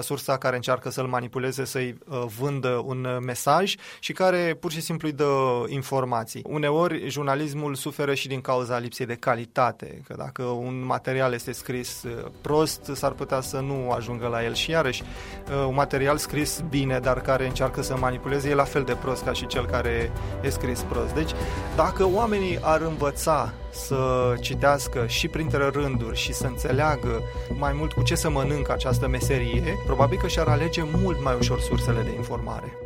sursa 0.00 0.38
care 0.38 0.56
încearcă 0.56 0.90
să-l 0.90 1.06
manipuleze, 1.06 1.64
să-i 1.64 1.98
vândă 2.38 2.82
un 2.84 3.18
mesaj 3.20 3.74
și 4.00 4.12
care 4.12 4.56
pur 4.60 4.70
și 4.72 4.80
simplu 4.80 5.08
îi 5.08 5.14
dă 5.14 5.64
informații. 5.68 6.42
Uneori, 6.46 7.08
jurnalismul 7.08 7.74
suferă 7.74 8.14
și 8.14 8.28
din 8.28 8.40
cauza 8.40 8.78
lipsei 8.78 9.06
de 9.06 9.14
calitate, 9.14 10.02
că 10.06 10.14
dacă 10.18 10.42
un 10.42 10.84
material 10.84 11.32
este 11.32 11.52
scris 11.52 12.04
prost, 12.40 12.90
s-ar 12.94 13.12
putea 13.12 13.40
să 13.40 13.60
nu 13.60 13.85
ajungă 13.90 14.26
la 14.26 14.44
el 14.44 14.54
și 14.54 14.70
iarăși 14.70 15.02
uh, 15.02 15.64
un 15.68 15.74
material 15.74 16.16
scris 16.16 16.62
bine, 16.68 16.98
dar 16.98 17.20
care 17.20 17.46
încearcă 17.46 17.82
să 17.82 17.96
manipuleze, 17.96 18.48
e 18.48 18.54
la 18.54 18.64
fel 18.64 18.82
de 18.82 18.94
prost 18.94 19.24
ca 19.24 19.32
și 19.32 19.46
cel 19.46 19.66
care 19.66 20.12
e 20.42 20.48
scris 20.48 20.80
prost. 20.80 21.14
Deci, 21.14 21.30
dacă 21.76 22.08
oamenii 22.14 22.58
ar 22.60 22.80
învăța 22.80 23.52
să 23.70 24.34
citească 24.40 25.06
și 25.06 25.28
printre 25.28 25.68
rânduri 25.68 26.16
și 26.16 26.32
să 26.32 26.46
înțeleagă 26.46 27.22
mai 27.58 27.72
mult 27.72 27.92
cu 27.92 28.02
ce 28.02 28.14
să 28.14 28.30
mănâncă 28.30 28.72
această 28.72 29.08
meserie, 29.08 29.78
probabil 29.86 30.18
că 30.18 30.26
și-ar 30.26 30.48
alege 30.48 30.82
mult 30.94 31.22
mai 31.22 31.36
ușor 31.38 31.60
sursele 31.60 32.00
de 32.02 32.14
informare. 32.16 32.85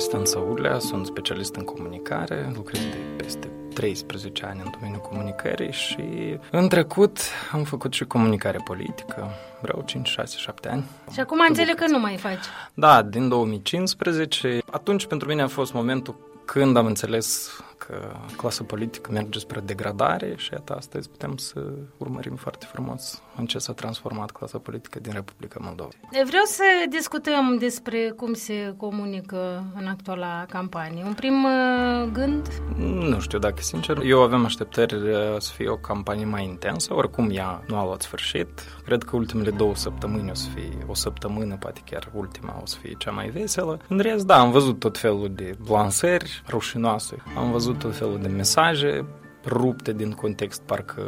Cristian 0.00 0.24
Saulea, 0.24 0.78
sunt 0.78 1.06
specialist 1.06 1.54
în 1.54 1.64
comunicare, 1.64 2.52
lucrez 2.54 2.80
de 2.80 2.96
peste 3.16 3.48
13 3.74 4.44
ani 4.44 4.60
în 4.64 4.70
domeniul 4.70 5.00
comunicării 5.00 5.72
și 5.72 6.04
în 6.50 6.68
trecut 6.68 7.18
am 7.52 7.64
făcut 7.64 7.92
și 7.92 8.04
comunicare 8.04 8.58
politică, 8.64 9.28
vreau 9.62 9.82
5, 9.86 10.08
6, 10.08 10.36
7 10.38 10.68
ani. 10.68 10.84
Și 11.12 11.20
acum 11.20 11.38
înțeleg 11.48 11.74
că 11.74 11.86
nu 11.86 11.98
mai 11.98 12.16
faci. 12.16 12.44
Da, 12.74 13.02
din 13.02 13.28
2015. 13.28 14.58
Atunci 14.70 15.06
pentru 15.06 15.28
mine 15.28 15.42
a 15.42 15.48
fost 15.48 15.72
momentul 15.72 16.16
când 16.44 16.76
am 16.76 16.86
înțeles 16.86 17.50
că 17.78 18.12
clasa 18.36 18.64
politică 18.64 19.10
merge 19.12 19.38
spre 19.38 19.60
degradare 19.60 20.34
și 20.36 20.52
iată 20.52 20.74
astăzi 20.76 21.08
putem 21.08 21.36
să 21.36 21.64
urmărim 21.96 22.34
foarte 22.34 22.66
frumos 22.72 23.22
în 23.40 23.46
ce 23.46 23.58
s-a 23.58 23.72
transformat 23.72 24.30
clasa 24.30 24.58
politică 24.58 24.98
din 25.00 25.12
Republica 25.12 25.58
Moldova. 25.62 25.90
Vreau 26.10 26.44
să 26.44 26.64
discutăm 26.88 27.56
despre 27.58 28.12
cum 28.16 28.32
se 28.32 28.74
comunică 28.76 29.64
în 29.74 29.86
actuala 29.86 30.44
campanie. 30.48 31.02
Un 31.04 31.12
prim 31.12 31.44
uh, 31.44 32.08
gând? 32.12 32.48
Nu 32.78 33.20
știu 33.20 33.38
dacă 33.38 33.60
sincer. 33.60 33.98
Eu 34.04 34.22
aveam 34.22 34.44
așteptări 34.44 34.94
uh, 34.94 35.10
să 35.38 35.52
fie 35.52 35.68
o 35.68 35.76
campanie 35.76 36.24
mai 36.24 36.44
intensă, 36.44 36.94
oricum 36.94 37.30
ea 37.32 37.62
nu 37.68 37.76
a 37.76 37.84
luat 37.84 38.02
sfârșit. 38.02 38.48
Cred 38.84 39.02
că 39.02 39.16
ultimele 39.16 39.50
două 39.50 39.74
săptămâni 39.74 40.30
o 40.30 40.34
să 40.34 40.48
fie 40.54 40.84
o 40.86 40.94
săptămână, 40.94 41.56
poate 41.56 41.80
chiar 41.84 42.10
ultima 42.14 42.58
o 42.62 42.66
să 42.66 42.76
fie 42.82 42.94
cea 42.98 43.10
mai 43.10 43.28
veselă. 43.28 43.80
În 43.88 43.98
rest, 43.98 44.26
da, 44.26 44.40
am 44.40 44.50
văzut 44.50 44.78
tot 44.78 44.98
felul 44.98 45.30
de 45.34 45.56
lansări 45.68 46.42
rușinoase, 46.48 47.16
am 47.36 47.50
văzut 47.50 47.78
tot 47.78 47.96
felul 47.96 48.18
de 48.22 48.28
mesaje 48.28 49.04
rupte 49.44 49.92
din 49.92 50.10
context, 50.10 50.62
parcă 50.62 51.02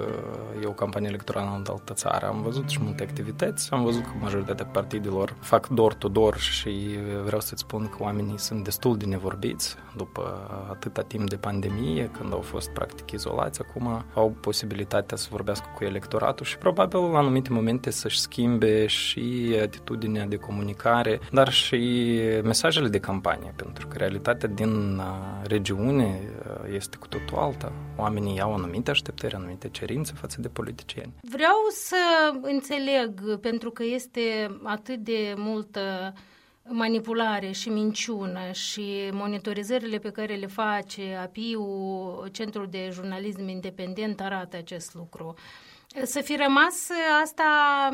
e 0.63 0.67
o 0.67 0.71
campanie 0.71 1.09
electorală 1.09 1.47
în 1.47 1.65
altă 1.69 1.93
țară. 1.93 2.27
Am 2.27 2.43
văzut 2.43 2.69
și 2.69 2.79
multe 2.83 3.03
activități, 3.03 3.71
am 3.71 3.83
văzut 3.83 4.03
că 4.03 4.11
majoritatea 4.21 4.65
partidelor 4.65 5.37
fac 5.41 5.67
door-to-door 5.67 6.37
și 6.37 6.71
vreau 7.25 7.41
să-ți 7.41 7.61
spun 7.61 7.89
că 7.89 8.03
oamenii 8.03 8.39
sunt 8.39 8.65
destul 8.65 8.97
de 8.97 9.05
nevorbiți 9.05 9.77
după 9.97 10.51
atâta 10.71 11.03
timp 11.03 11.29
de 11.29 11.37
pandemie, 11.37 12.11
când 12.19 12.33
au 12.33 12.41
fost 12.41 12.71
practic 12.71 13.11
izolați, 13.11 13.61
acum 13.61 14.05
au 14.15 14.37
posibilitatea 14.41 15.17
să 15.17 15.29
vorbească 15.31 15.67
cu 15.77 15.85
electoratul 15.85 16.47
și 16.47 16.59
probabil 16.59 16.99
în 16.99 17.15
anumite 17.15 17.53
momente 17.53 17.91
să-și 17.91 18.21
schimbe 18.21 18.87
și 18.87 19.57
atitudinea 19.63 20.27
de 20.27 20.37
comunicare, 20.37 21.21
dar 21.33 21.53
și 21.53 22.21
mesajele 22.43 22.89
de 22.89 22.99
campanie, 22.99 23.53
pentru 23.57 23.87
că 23.87 23.97
realitatea 23.97 24.49
din 24.49 25.01
regiune 25.43 26.21
este 26.75 26.97
cu 26.97 27.07
totul 27.07 27.39
alta. 27.39 27.73
Oamenii 27.97 28.22
au 28.41 28.55
anumite 28.55 28.91
așteptări, 28.91 29.35
anumite 29.35 29.69
cerințe 29.69 30.13
față 30.17 30.41
de 30.41 30.49
politicieni. 30.49 31.13
Vreau 31.21 31.57
să 31.71 32.33
înțeleg, 32.43 33.39
pentru 33.41 33.71
că 33.71 33.83
este 33.85 34.57
atât 34.63 34.99
de 34.99 35.35
multă 35.37 36.13
manipulare 36.69 37.51
și 37.51 37.69
minciună 37.69 38.53
și 38.53 39.09
monitorizările 39.13 39.99
pe 39.99 40.11
care 40.11 40.35
le 40.35 40.47
face 40.47 41.19
API-ul, 41.23 42.29
Centrul 42.33 42.67
de 42.71 42.89
Jurnalism 42.93 43.49
Independent, 43.49 44.21
arată 44.21 44.57
acest 44.57 44.95
lucru. 44.95 45.35
Să 46.03 46.21
fi 46.21 46.37
rămas 46.37 46.89
asta 47.23 47.45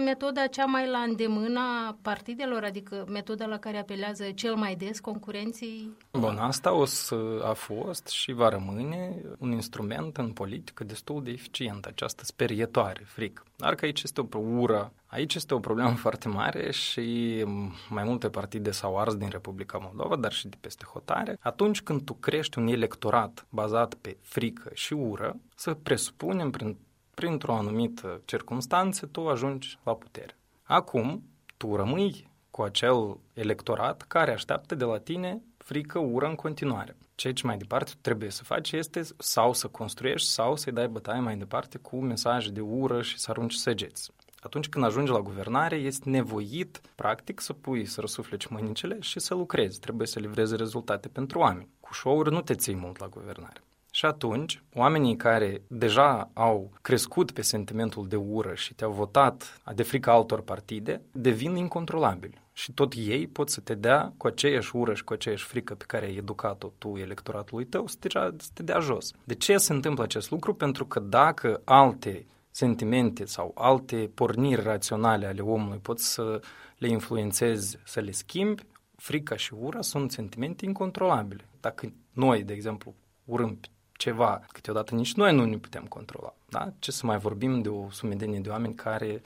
metoda 0.05 0.47
cea 0.47 0.65
mai 0.65 0.89
la 0.89 0.99
îndemâna 0.99 1.99
partidelor, 2.03 2.65
adică 2.65 3.05
metoda 3.09 3.47
la 3.47 3.59
care 3.59 3.79
apelează 3.79 4.31
cel 4.31 4.55
mai 4.55 4.75
des 4.75 5.01
concurenții? 5.01 5.97
Bun, 6.13 6.37
asta 6.37 6.73
o 6.73 6.85
să 6.85 7.43
a 7.45 7.53
fost 7.53 8.09
și 8.09 8.33
va 8.33 8.49
rămâne 8.49 9.23
un 9.39 9.53
instrument 9.53 10.17
în 10.17 10.31
politică 10.31 10.85
destul 10.85 11.23
de 11.23 11.31
eficient, 11.31 11.85
această 11.85 12.25
sperietoare, 12.25 13.03
frică. 13.07 13.43
Dar 13.57 13.75
că 13.75 13.85
aici 13.85 14.03
este 14.03 14.21
o 14.21 14.39
ură, 14.39 14.93
aici 15.07 15.35
este 15.35 15.55
o 15.55 15.59
problemă 15.59 15.91
foarte 16.05 16.29
mare 16.29 16.71
și 16.71 17.45
mai 17.89 18.05
multe 18.05 18.29
partide 18.29 18.71
s-au 18.71 18.99
ars 18.99 19.15
din 19.15 19.29
Republica 19.29 19.79
Moldova, 19.79 20.17
dar 20.17 20.33
și 20.33 20.49
de 20.49 20.57
peste 20.61 20.85
hotare. 20.93 21.39
Atunci 21.41 21.83
când 21.83 22.05
tu 22.05 22.15
crești 22.15 22.59
un 22.59 22.67
electorat 22.67 23.47
bazat 23.49 23.95
pe 23.95 24.17
frică 24.23 24.71
și 24.75 24.93
ură, 24.93 25.37
să 25.55 25.75
presupunem 25.75 26.51
prin 26.51 26.77
printr-o 27.19 27.55
anumită 27.55 28.21
circunstanță, 28.25 29.07
tu 29.07 29.29
ajungi 29.29 29.79
la 29.85 29.95
putere. 29.95 30.37
Acum, 30.63 31.23
tu 31.57 31.77
rămâi 31.77 32.31
cu 32.51 32.63
acel 32.63 33.19
electorat 33.33 34.03
care 34.03 34.33
așteaptă 34.33 34.75
de 34.75 34.85
la 34.85 34.99
tine 34.99 35.43
frică, 35.57 35.99
ură 35.99 36.27
în 36.27 36.35
continuare. 36.35 36.97
Ceea 37.15 37.33
ce 37.33 37.47
mai 37.47 37.57
departe 37.57 37.93
trebuie 38.01 38.31
să 38.31 38.45
faci 38.45 38.73
este 38.73 39.01
sau 39.19 39.53
să 39.53 39.67
construiești 39.69 40.29
sau 40.29 40.57
să-i 40.57 40.73
dai 40.73 40.89
bătaie 40.89 41.21
mai 41.21 41.37
departe 41.37 41.79
cu 41.79 42.01
mesaje 42.01 42.51
de 42.51 42.61
ură 42.61 43.03
și 43.03 43.19
să 43.19 43.31
arunci 43.31 43.55
săgeți. 43.55 44.11
Atunci 44.41 44.69
când 44.69 44.85
ajungi 44.85 45.13
la 45.13 45.21
guvernare, 45.21 45.77
este 45.77 46.11
nevoit, 46.11 46.81
practic, 46.95 47.41
să 47.41 47.53
pui, 47.53 47.85
să 47.85 48.01
răsufleci 48.01 48.47
mânicile 48.47 48.97
și 49.01 49.19
să 49.19 49.35
lucrezi. 49.35 49.81
Trebuie 49.81 50.07
să 50.07 50.19
livrezi 50.19 50.57
rezultate 50.57 51.09
pentru 51.09 51.39
oameni. 51.39 51.69
Cu 51.81 51.95
show-uri 51.95 52.31
nu 52.31 52.41
te 52.41 52.55
ții 52.55 52.77
mult 52.77 52.99
la 52.99 53.07
guvernare. 53.07 53.63
Și 53.99 54.07
atunci, 54.07 54.63
oamenii 54.75 55.17
care 55.17 55.63
deja 55.67 56.31
au 56.33 56.71
crescut 56.83 57.31
pe 57.31 57.43
sentimentul 57.43 58.09
de 58.09 58.17
ură 58.17 58.55
și 58.55 58.75
te-au 58.75 58.93
votat 58.93 59.61
de 59.75 59.83
frică 59.83 60.11
altor 60.11 60.43
partide, 60.43 61.03
devin 61.13 61.57
incontrolabili. 61.57 62.41
Și 62.53 62.73
tot 62.73 62.93
ei 62.97 63.27
pot 63.27 63.51
să 63.51 63.61
te 63.61 63.75
dea 63.75 64.13
cu 64.17 64.27
aceeași 64.27 64.77
ură 64.77 64.95
și 64.95 65.05
cu 65.05 65.13
aceeași 65.13 65.45
frică 65.45 65.75
pe 65.75 65.85
care 65.87 66.07
ai 66.07 66.17
educat-o 66.17 66.73
tu 66.79 66.97
electoratului 66.97 67.65
tău, 67.65 67.87
să 67.87 67.97
te, 67.99 68.09
să 68.37 68.49
te 68.55 68.63
dea 68.63 68.79
jos. 68.79 69.13
De 69.25 69.35
ce 69.35 69.57
se 69.57 69.73
întâmplă 69.73 70.03
acest 70.03 70.31
lucru? 70.31 70.55
Pentru 70.55 70.87
că 70.87 71.01
dacă 71.01 71.61
alte 71.65 72.27
sentimente 72.51 73.25
sau 73.25 73.53
alte 73.55 74.11
porniri 74.15 74.63
raționale 74.63 75.27
ale 75.27 75.41
omului 75.41 75.79
pot 75.79 75.99
să 75.99 76.41
le 76.77 76.89
influențezi, 76.89 77.79
să 77.85 78.01
le 78.01 78.11
schimbi, 78.11 78.63
frica 78.97 79.37
și 79.37 79.55
ura 79.55 79.81
sunt 79.81 80.11
sentimente 80.11 80.65
incontrolabile. 80.65 81.49
Dacă 81.61 81.93
noi, 82.13 82.43
de 82.43 82.53
exemplu, 82.53 82.95
urâm 83.25 83.59
ceva, 83.99 84.41
câteodată 84.53 84.95
nici 84.95 85.15
noi 85.15 85.35
nu 85.35 85.45
ne 85.45 85.57
putem 85.57 85.85
controla. 85.85 86.35
Da? 86.49 86.73
Ce 86.79 86.91
să 86.91 87.07
mai 87.07 87.19
vorbim 87.19 87.63
de 87.63 87.69
o 87.69 87.91
sumedenie 87.91 88.41
de 88.41 88.49
oameni 88.49 88.75
care 88.75 89.23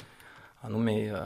anume 0.60 1.10
uh, 1.12 1.18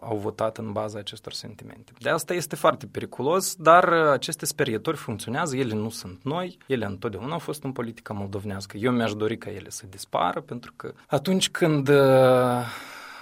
au 0.00 0.16
votat 0.16 0.58
în 0.58 0.72
baza 0.72 0.98
acestor 0.98 1.32
sentimente. 1.32 1.92
De 1.98 2.08
asta 2.08 2.34
este 2.34 2.56
foarte 2.56 2.86
periculos, 2.86 3.54
dar 3.54 3.88
uh, 3.88 4.10
aceste 4.10 4.46
sperietori 4.46 4.96
funcționează, 4.96 5.56
ele 5.56 5.74
nu 5.74 5.88
sunt 5.88 6.18
noi, 6.22 6.58
ele 6.66 6.84
întotdeauna 6.84 7.32
au 7.32 7.38
fost 7.38 7.62
în 7.62 7.72
politica 7.72 8.14
moldovnească. 8.14 8.76
Eu 8.76 8.92
mi-aș 8.92 9.14
dori 9.14 9.38
ca 9.38 9.50
ele 9.50 9.70
să 9.70 9.86
dispară, 9.90 10.40
pentru 10.40 10.72
că 10.76 10.92
atunci 11.06 11.50
când 11.50 11.88
uh, 11.88 12.64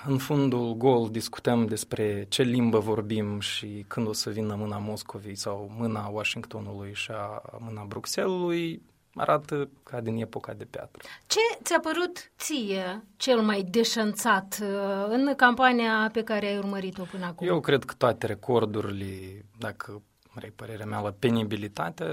în 0.06 0.18
fundul 0.18 0.74
gol 0.74 1.08
discutăm 1.10 1.66
despre 1.66 2.26
ce 2.28 2.42
limbă 2.42 2.78
vorbim 2.78 3.40
și 3.40 3.84
când 3.88 4.08
o 4.08 4.12
să 4.12 4.30
vină 4.30 4.54
mâna 4.54 4.78
Moscovei 4.78 5.34
sau 5.34 5.70
mâna 5.78 6.10
Washingtonului 6.12 6.94
și 6.94 7.10
a 7.10 7.42
mâna 7.58 7.84
Bruxellesului, 7.88 8.82
arată 9.14 9.68
ca 9.82 10.00
din 10.00 10.16
epoca 10.16 10.52
de 10.52 10.64
piatră. 10.64 11.02
Ce 11.26 11.40
ți-a 11.62 11.80
părut 11.80 12.30
ție 12.38 13.04
cel 13.16 13.40
mai 13.40 13.62
deșanțat 13.62 14.58
uh, 14.62 15.06
în 15.08 15.34
campania 15.36 16.10
pe 16.12 16.22
care 16.22 16.46
ai 16.46 16.58
urmărit-o 16.58 17.02
până 17.10 17.24
acum? 17.24 17.46
Eu 17.46 17.60
cred 17.60 17.84
că 17.84 17.94
toate 17.94 18.26
recordurile, 18.26 19.44
dacă 19.58 20.02
vrei 20.34 20.50
părerea 20.50 20.86
mea, 20.86 21.00
la 21.00 21.14
penibilitate, 21.18 22.04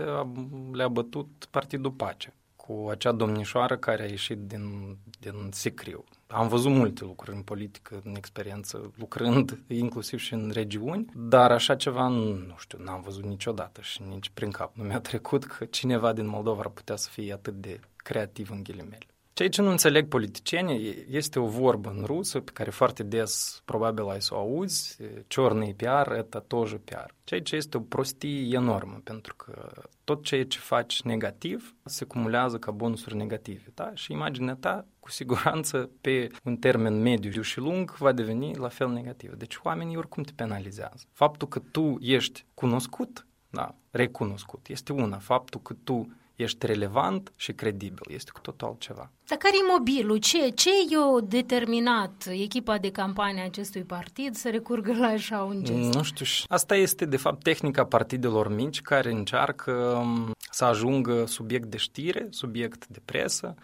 le-a 0.71 0.87
bătut 0.87 1.27
Partidul 1.49 1.91
Pace 1.91 2.33
cu 2.55 2.87
acea 2.89 3.11
domnișoară 3.11 3.77
care 3.77 4.03
a 4.03 4.05
ieșit 4.05 4.37
din, 4.37 4.97
din 5.19 5.49
sicriu. 5.51 6.03
Am 6.31 6.47
văzut 6.47 6.71
multe 6.71 7.03
lucruri 7.03 7.35
în 7.35 7.41
politică, 7.41 8.01
în 8.03 8.15
experiență, 8.15 8.91
lucrând 8.95 9.59
inclusiv 9.67 10.19
și 10.19 10.33
în 10.33 10.51
regiuni, 10.53 11.05
dar 11.15 11.51
așa 11.51 11.75
ceva, 11.75 12.07
nu 12.07 12.55
știu, 12.57 12.83
n-am 12.83 13.01
văzut 13.01 13.23
niciodată 13.23 13.81
și 13.81 14.01
nici 14.09 14.29
prin 14.33 14.51
cap 14.51 14.75
nu 14.75 14.83
mi-a 14.83 14.99
trecut 14.99 15.45
că 15.45 15.65
cineva 15.65 16.13
din 16.13 16.27
Moldova 16.27 16.59
ar 16.59 16.69
putea 16.69 16.95
să 16.95 17.09
fie 17.09 17.33
atât 17.33 17.53
de 17.53 17.79
creativ 17.95 18.51
în 18.51 18.63
ghilimele. 18.63 19.08
Ceea 19.38 19.48
ce 19.48 19.62
nu 19.62 19.70
înțeleg 19.70 20.08
politicienii 20.08 21.06
este 21.10 21.38
o 21.38 21.46
vorbă 21.46 21.94
în 21.96 22.04
rusă 22.04 22.40
pe 22.40 22.50
care 22.54 22.70
foarte 22.70 23.02
des 23.02 23.62
probabil 23.64 24.08
ai 24.08 24.22
să 24.22 24.34
o 24.34 24.38
auzi, 24.38 24.96
ciornii 25.26 25.74
PR, 25.74 26.12
это 26.12 26.40
тоже 26.46 26.76
PR. 26.76 27.14
Ceea 27.24 27.42
ce 27.42 27.56
este 27.56 27.76
o 27.76 27.80
prostie 27.80 28.54
enormă, 28.54 29.00
pentru 29.04 29.34
că 29.36 29.72
tot 30.04 30.22
ceea 30.22 30.44
ce 30.44 30.58
faci 30.58 31.02
negativ 31.02 31.74
se 31.84 32.04
cumulează 32.04 32.58
ca 32.58 32.70
bonusuri 32.70 33.16
negative. 33.16 33.72
Da? 33.74 33.90
Și 33.94 34.12
imaginea 34.12 34.54
ta, 34.54 34.86
cu 35.00 35.10
siguranță, 35.10 35.90
pe 36.00 36.28
un 36.44 36.56
termen 36.56 37.00
mediu 37.00 37.42
și 37.42 37.58
lung, 37.58 37.96
va 37.96 38.12
deveni 38.12 38.54
la 38.54 38.68
fel 38.68 38.88
negativ. 38.88 39.34
Deci 39.34 39.58
oamenii 39.62 39.96
oricum 39.96 40.22
te 40.22 40.32
penalizează. 40.36 41.04
Faptul 41.12 41.48
că 41.48 41.58
tu 41.70 41.98
ești 42.00 42.44
cunoscut, 42.54 43.26
da, 43.50 43.74
recunoscut, 43.90 44.68
este 44.68 44.92
una. 44.92 45.18
Faptul 45.18 45.60
că 45.60 45.74
tu 45.84 46.16
ești 46.41 46.65
relevant 46.65 47.33
și 47.35 47.51
credibil. 47.51 48.05
Este 48.07 48.31
cu 48.33 48.39
totul 48.39 48.67
altceva. 48.67 49.11
Dar 49.27 49.37
care 49.37 49.53
e 49.55 49.71
mobilul? 49.71 50.17
Ce, 50.17 50.49
ce 50.49 50.69
i-a 50.89 51.27
determinat 51.27 52.27
echipa 52.29 52.77
de 52.77 52.91
campanie 52.91 53.41
a 53.41 53.45
acestui 53.45 53.83
partid 53.83 54.35
să 54.35 54.49
recurgă 54.49 54.93
la 54.93 55.07
așa 55.07 55.43
un 55.43 55.63
gest? 55.63 55.93
Nu 55.93 56.03
știu. 56.03 56.25
Asta 56.47 56.75
este, 56.75 57.05
de 57.05 57.17
fapt, 57.17 57.43
tehnica 57.43 57.85
partidelor 57.85 58.53
mici 58.53 58.81
care 58.81 59.11
încearcă 59.11 59.71
um, 59.71 60.31
să 60.51 60.65
ajungă 60.65 61.25
subiect 61.25 61.67
de 61.67 61.77
știre, 61.77 62.27
subiect 62.29 62.87
de 62.87 62.99
presă, 63.05 63.55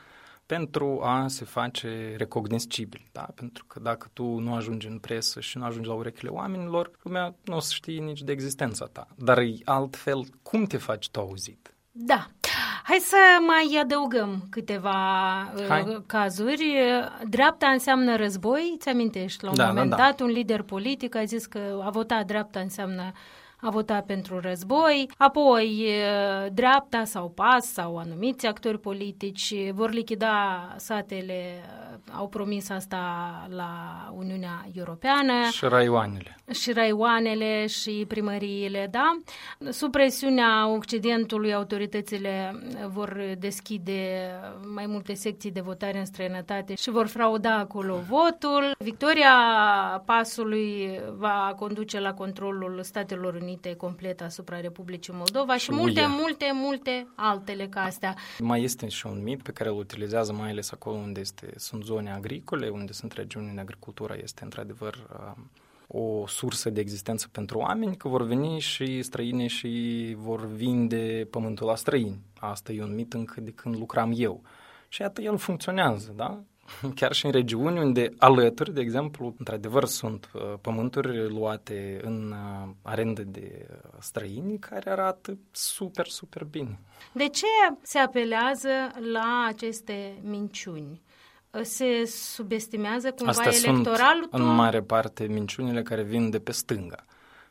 pentru 0.46 1.02
a 1.04 1.28
se 1.28 1.46
face 1.46 2.14
recognoscibil. 2.18 3.08
Da? 3.12 3.28
Pentru 3.36 3.66
că 3.66 3.80
dacă 3.80 4.10
tu 4.14 4.24
nu 4.24 4.54
ajungi 4.54 4.88
în 4.88 4.98
presă 4.98 5.40
și 5.40 5.58
nu 5.58 5.66
ajungi 5.66 5.88
la 5.88 5.94
urechile 5.94 6.30
oamenilor, 6.30 6.92
lumea 7.02 7.36
nu 7.44 7.56
o 7.56 7.60
să 7.60 7.74
știe 7.74 8.00
nici 8.00 8.22
de 8.22 8.32
existența 8.32 8.86
ta. 8.86 9.08
Dar 9.16 9.44
altfel, 9.64 10.26
cum 10.42 10.66
te 10.66 10.78
faci 10.78 11.10
tu 11.10 11.20
auzit? 11.20 11.76
Da. 11.92 12.28
Hai 12.84 12.98
să 12.98 13.18
mai 13.48 13.80
adăugăm 13.82 14.48
câteva 14.50 14.94
uh, 15.56 15.66
Hai. 15.68 16.04
cazuri. 16.06 16.76
Dreapta 17.30 17.68
înseamnă 17.68 18.16
război, 18.16 18.76
ți 18.80 18.90
amintești? 18.90 19.44
La 19.44 19.50
un 19.50 19.56
da, 19.56 19.68
moment 19.68 19.90
da, 19.90 19.96
da. 19.96 20.04
dat, 20.04 20.20
un 20.20 20.28
lider 20.28 20.62
politic 20.62 21.16
a 21.16 21.24
zis 21.24 21.46
că 21.46 21.60
a 21.86 21.90
votat 21.90 22.26
dreapta 22.26 22.60
înseamnă 22.60 23.12
a 23.62 23.70
votat 23.70 24.06
pentru 24.06 24.40
război, 24.40 25.10
apoi 25.18 25.88
dreapta 26.52 27.04
sau 27.04 27.30
PAS 27.30 27.66
sau 27.66 27.98
anumiți 27.98 28.46
actori 28.46 28.80
politici 28.80 29.72
vor 29.72 29.92
lichida 29.92 30.68
satele, 30.78 31.64
au 32.12 32.28
promis 32.28 32.70
asta 32.70 33.02
la 33.50 33.70
Uniunea 34.16 34.66
Europeană. 34.74 35.34
Și 35.52 35.66
raioanele. 35.66 36.36
Și 36.52 36.72
raioanele 36.72 37.68
și 37.68 38.06
primăriile, 38.08 38.88
da? 38.92 39.20
Sub 39.70 39.92
presiunea 39.92 40.68
Occidentului, 40.68 41.54
autoritățile 41.54 42.56
vor 42.88 43.36
deschide 43.38 44.32
mai 44.74 44.86
multe 44.86 45.14
secții 45.14 45.52
de 45.52 45.62
votare 45.62 46.00
în 46.00 46.06
străinătate 46.06 46.76
și 46.76 46.90
vor 46.90 47.08
frauda 47.08 47.56
acolo 47.56 48.00
votul. 48.10 48.76
Victoria 48.78 49.34
pasului 50.06 51.00
va 51.18 51.54
conduce 51.56 52.00
la 52.00 52.14
controlul 52.14 52.80
Statelor 52.84 53.34
Unite 53.34 53.45
pornite 53.46 53.76
complet 53.76 54.22
asupra 54.22 54.60
Republicii 54.60 55.14
Moldova 55.16 55.58
și, 55.58 55.64
Și 55.64 55.72
multe, 55.72 56.00
UE. 56.02 56.08
multe, 56.08 56.46
multe 56.54 57.08
altele 57.16 57.68
ca 57.68 57.82
astea. 57.82 58.16
Mai 58.40 58.64
este 58.64 58.88
și 58.88 59.08
un 59.08 59.24
mit 59.24 59.42
pe 59.42 59.52
care 59.52 59.70
îl 59.70 59.78
utilizează 59.78 60.34
mai 60.34 60.50
ales 60.50 60.72
acolo 60.72 60.96
unde 60.96 61.20
este, 61.20 61.54
sunt 61.56 61.84
zone 61.84 62.12
agricole, 62.12 62.70
unde 62.70 62.92
sunt 62.92 63.12
regiuni 63.12 63.48
unde 63.48 63.62
agricultura 63.62 64.14
este 64.24 64.44
într-adevăr 64.44 64.94
uh, 64.96 65.44
o 65.88 66.28
sursă 66.28 66.70
de 66.70 66.80
existență 66.80 67.28
pentru 67.32 67.58
oameni, 67.58 67.96
că 67.98 68.08
vor 68.08 68.24
veni 68.24 68.60
și 68.60 69.02
străini 69.02 69.48
și 69.48 70.14
vor 70.18 70.46
vinde 70.46 71.28
pământul 71.30 71.68
la 71.68 71.76
străini. 71.76 72.20
Asta 72.40 72.72
e 72.72 72.84
un 72.84 72.96
mit 72.96 73.14
încă 73.14 73.42
de 73.42 73.52
când 73.52 73.78
lucram 73.78 74.14
eu. 74.16 74.42
Și 74.88 75.02
iată, 75.02 75.22
el 75.22 75.38
funcționează, 75.38 76.14
da? 76.16 76.44
Chiar 77.00 77.14
și 77.14 77.26
în 77.26 77.32
regiuni 77.32 77.80
unde 77.80 78.14
alături, 78.18 78.74
de 78.74 78.82
exemplu, 78.82 79.36
într-adevăr 79.38 79.86
sunt 79.86 80.30
uh, 80.34 80.42
pământuri 80.62 81.30
luate 81.30 82.00
în 82.04 82.32
uh, 82.32 82.70
arendă 82.82 83.24
de 83.24 83.68
uh, 83.70 83.92
străini 84.00 84.60
care 84.60 84.90
arată 84.90 85.38
super, 85.52 86.08
super 86.08 86.44
bine. 86.44 86.80
De 87.12 87.28
ce 87.28 87.46
se 87.82 87.98
apelează 87.98 88.70
la 89.12 89.46
aceste 89.48 90.20
minciuni? 90.24 91.02
Se 91.62 92.06
subestimează 92.06 93.12
cumva 93.12 93.32
Astea 93.32 93.72
electoralul? 93.72 94.28
sunt 94.30 94.42
în 94.44 94.56
mare 94.56 94.82
parte 94.82 95.28
minciunile 95.28 95.82
care 95.82 96.04
vin 96.04 96.30
de 96.30 96.40
pe 96.40 96.52
stânga. 96.52 97.06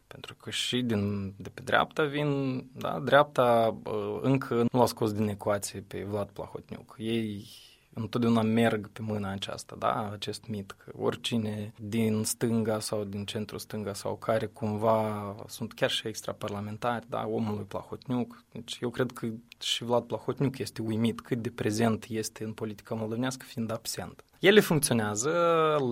Pentru 0.06 0.34
că 0.34 0.50
și 0.50 0.82
din, 0.82 1.34
de 1.36 1.48
pe 1.54 1.60
dreapta 1.64 2.04
vin, 2.04 2.60
da, 2.72 3.00
dreapta 3.04 3.76
uh, 3.84 4.18
încă 4.20 4.54
nu 4.54 4.78
l-a 4.78 4.86
scos 4.86 5.12
din 5.12 5.28
ecuație 5.28 5.80
pe 5.80 6.06
Vlad 6.08 6.28
Plahotniuc. 6.28 6.94
Ei 6.98 7.46
întotdeauna 7.94 8.42
merg 8.42 8.88
pe 8.88 9.02
mâna 9.02 9.30
aceasta, 9.30 9.76
da, 9.78 10.10
acest 10.12 10.46
mit, 10.46 10.70
că 10.70 10.92
oricine 10.96 11.72
din 11.76 12.22
stânga 12.24 12.80
sau 12.80 13.04
din 13.04 13.24
centrul 13.24 13.58
stânga 13.58 13.94
sau 13.94 14.16
care 14.16 14.46
cumva 14.46 15.34
sunt 15.46 15.72
chiar 15.72 15.90
și 15.90 16.08
extraparlamentari, 16.08 17.06
da, 17.08 17.26
omul 17.26 17.54
lui 17.54 17.64
Plahotniuc. 17.64 18.44
Deci 18.52 18.78
eu 18.80 18.90
cred 18.90 19.12
că 19.12 19.26
și 19.60 19.84
Vlad 19.84 20.02
Plahotniuc 20.02 20.58
este 20.58 20.82
uimit 20.82 21.20
cât 21.20 21.38
de 21.38 21.50
prezent 21.50 22.04
este 22.08 22.44
în 22.44 22.52
politica 22.52 22.94
moldovenească 22.94 23.44
fiind 23.48 23.72
absent. 23.72 24.24
Ele 24.38 24.60
funcționează 24.60 25.30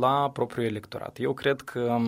la 0.00 0.30
propriul 0.30 0.66
electorat. 0.66 1.18
Eu 1.20 1.34
cred 1.34 1.60
că 1.60 1.98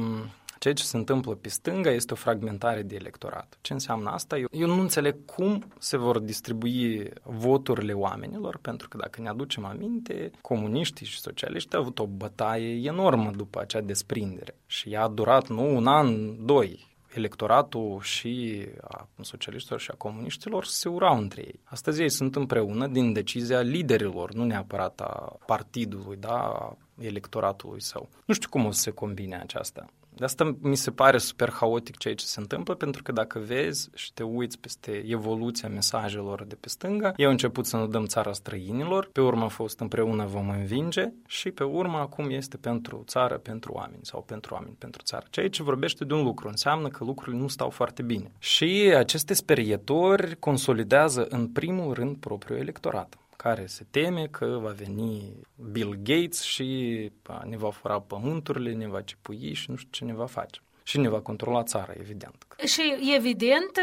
ceea 0.64 0.76
ce 0.76 0.84
se 0.84 0.96
întâmplă 0.96 1.34
pe 1.34 1.48
stânga 1.48 1.90
este 1.90 2.12
o 2.12 2.16
fragmentare 2.16 2.82
de 2.82 2.94
electorat. 2.94 3.58
Ce 3.60 3.72
înseamnă 3.72 4.10
asta? 4.10 4.38
Eu, 4.38 4.48
eu 4.50 4.66
nu 4.66 4.80
înțeleg 4.80 5.24
cum 5.24 5.64
se 5.78 5.96
vor 5.96 6.18
distribui 6.18 7.10
voturile 7.22 7.92
oamenilor, 7.92 8.58
pentru 8.62 8.88
că 8.88 8.96
dacă 8.96 9.20
ne 9.20 9.28
aducem 9.28 9.64
aminte, 9.64 10.30
comuniștii 10.40 11.06
și 11.06 11.20
socialiștii 11.20 11.76
au 11.76 11.80
avut 11.80 11.98
o 11.98 12.06
bătaie 12.06 12.86
enormă 12.86 13.30
după 13.36 13.60
acea 13.60 13.80
desprindere 13.80 14.54
și 14.66 14.92
ea 14.92 15.02
a 15.02 15.08
durat 15.08 15.48
nu 15.48 15.76
un 15.76 15.86
an, 15.86 16.36
doi, 16.44 16.96
electoratul 17.14 18.00
și 18.02 18.64
a 18.82 19.08
socialiștilor 19.20 19.80
și 19.80 19.90
a 19.90 19.96
comuniștilor 19.96 20.64
se 20.64 20.88
urau 20.88 21.16
între 21.16 21.40
ei. 21.40 21.60
Astăzi 21.64 22.02
ei 22.02 22.10
sunt 22.10 22.36
împreună 22.36 22.86
din 22.86 23.12
decizia 23.12 23.60
liderilor, 23.60 24.32
nu 24.32 24.44
neapărat 24.44 25.00
a 25.00 25.38
partidului, 25.46 26.16
da, 26.16 26.38
a 26.38 26.76
electoratului 27.00 27.82
său. 27.82 28.08
Nu 28.24 28.34
știu 28.34 28.48
cum 28.48 28.64
o 28.64 28.70
să 28.70 28.80
se 28.80 28.90
combine 28.90 29.36
aceasta. 29.36 29.86
De 30.16 30.24
asta 30.24 30.56
mi 30.60 30.76
se 30.76 30.90
pare 30.90 31.18
super 31.18 31.50
haotic 31.50 31.96
ceea 31.96 32.14
ce 32.14 32.24
se 32.24 32.40
întâmplă, 32.40 32.74
pentru 32.74 33.02
că 33.02 33.12
dacă 33.12 33.38
vezi 33.38 33.88
și 33.94 34.12
te 34.12 34.22
uiți 34.22 34.58
peste 34.58 35.04
evoluția 35.06 35.68
mesajelor 35.68 36.44
de 36.44 36.54
pe 36.54 36.68
stânga, 36.68 37.12
ei 37.16 37.24
au 37.24 37.30
început 37.30 37.66
să 37.66 37.76
nu 37.76 37.86
dăm 37.86 38.06
țara 38.06 38.32
străinilor, 38.32 39.08
pe 39.12 39.20
urmă 39.20 39.44
a 39.44 39.48
fost 39.48 39.80
împreună 39.80 40.24
vom 40.24 40.48
învinge 40.48 41.12
și 41.26 41.50
pe 41.50 41.64
urmă 41.64 41.98
acum 41.98 42.30
este 42.30 42.56
pentru 42.56 43.02
țară, 43.06 43.38
pentru 43.38 43.72
oameni 43.72 44.02
sau 44.02 44.22
pentru 44.26 44.54
oameni, 44.54 44.76
pentru 44.78 45.02
țară. 45.02 45.26
Ceea 45.30 45.48
ce 45.48 45.62
vorbește 45.62 46.04
de 46.04 46.14
un 46.14 46.22
lucru, 46.22 46.48
înseamnă 46.48 46.88
că 46.88 47.04
lucrurile 47.04 47.42
nu 47.42 47.48
stau 47.48 47.70
foarte 47.70 48.02
bine. 48.02 48.32
Și 48.38 48.92
aceste 48.96 49.34
sperietori 49.34 50.36
consolidează 50.38 51.26
în 51.28 51.48
primul 51.48 51.92
rând 51.92 52.16
propriul 52.16 52.58
electorat 52.58 53.18
care 53.44 53.66
se 53.66 53.86
teme 53.90 54.26
că 54.26 54.46
va 54.46 54.70
veni 54.70 55.40
Bill 55.72 55.98
Gates 56.02 56.42
și 56.42 57.10
ne 57.44 57.56
va 57.56 57.70
fura 57.70 58.00
pământurile, 58.00 58.72
ne 58.72 58.88
va 58.88 59.00
cipui 59.00 59.52
și 59.52 59.70
nu 59.70 59.76
știu 59.76 59.90
ce 59.90 60.04
ne 60.04 60.14
va 60.14 60.26
face. 60.26 60.60
Și 60.82 60.98
ne 60.98 61.08
va 61.08 61.20
controla 61.20 61.62
țara, 61.62 61.92
evident. 61.98 62.46
Și 62.64 63.12
evident, 63.16 63.78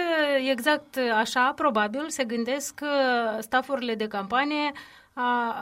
exact 0.49 0.97
așa, 1.13 1.51
probabil, 1.55 2.09
se 2.09 2.23
gândesc 2.23 2.79
stafurile 3.39 3.95
de 3.95 4.07
campanie 4.07 4.71
a 5.13 5.55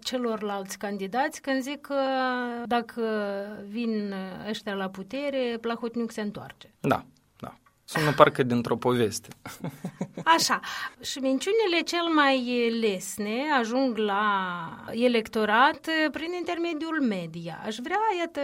celorlalți 0.00 0.78
candidați 0.78 1.40
când 1.40 1.62
zic 1.62 1.80
că 1.80 2.00
dacă 2.64 3.02
vin 3.68 4.14
ăștia 4.48 4.74
la 4.74 4.88
putere, 4.88 5.58
Plahotniuc 5.60 6.10
se 6.10 6.20
întoarce. 6.20 6.74
Da, 6.80 7.04
Sună 7.88 8.12
parcă 8.12 8.42
dintr-o 8.42 8.76
poveste. 8.76 9.28
Așa. 10.24 10.60
Și 11.02 11.18
minciunile 11.18 11.80
cel 11.84 12.06
mai 12.14 12.68
lesne 12.80 13.42
ajung 13.58 13.96
la 13.96 14.24
electorat 14.90 15.88
prin 16.12 16.32
intermediul 16.38 17.02
media. 17.02 17.62
Aș 17.64 17.76
vrea, 17.82 17.98
iată, 18.18 18.40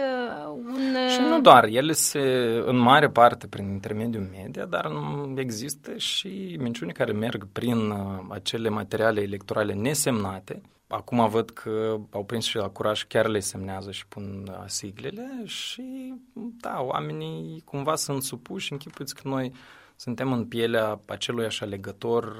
un... 0.55 0.95
Și 1.09 1.19
nu 1.19 1.41
doar. 1.41 1.63
Ele 1.63 1.91
se, 1.91 2.19
în 2.65 2.77
mare 2.77 3.09
parte, 3.09 3.47
prin 3.47 3.69
intermediul 3.69 4.29
media, 4.31 4.65
dar 4.65 4.91
există 5.35 5.97
și 5.97 6.57
minciuni 6.59 6.93
care 6.93 7.11
merg 7.11 7.47
prin 7.51 7.93
acele 8.29 8.69
materiale 8.69 9.21
electorale 9.21 9.73
nesemnate, 9.73 10.61
Acum 10.87 11.29
văd 11.29 11.49
că 11.49 11.99
au 12.09 12.25
prins 12.25 12.45
și 12.45 12.55
la 12.55 12.69
curaj, 12.69 13.03
chiar 13.07 13.27
le 13.27 13.39
semnează 13.39 13.91
și 13.91 14.07
pun 14.07 14.57
siglele 14.65 15.41
și, 15.45 16.13
da, 16.33 16.81
oamenii 16.81 17.61
cumva 17.65 17.95
sunt 17.95 18.23
supuși. 18.23 18.71
Închipuiți 18.71 19.15
că 19.15 19.21
noi 19.27 19.53
suntem 19.95 20.31
în 20.31 20.45
pielea 20.45 20.99
acelui 21.05 21.45
așa 21.45 21.65
legător 21.65 22.35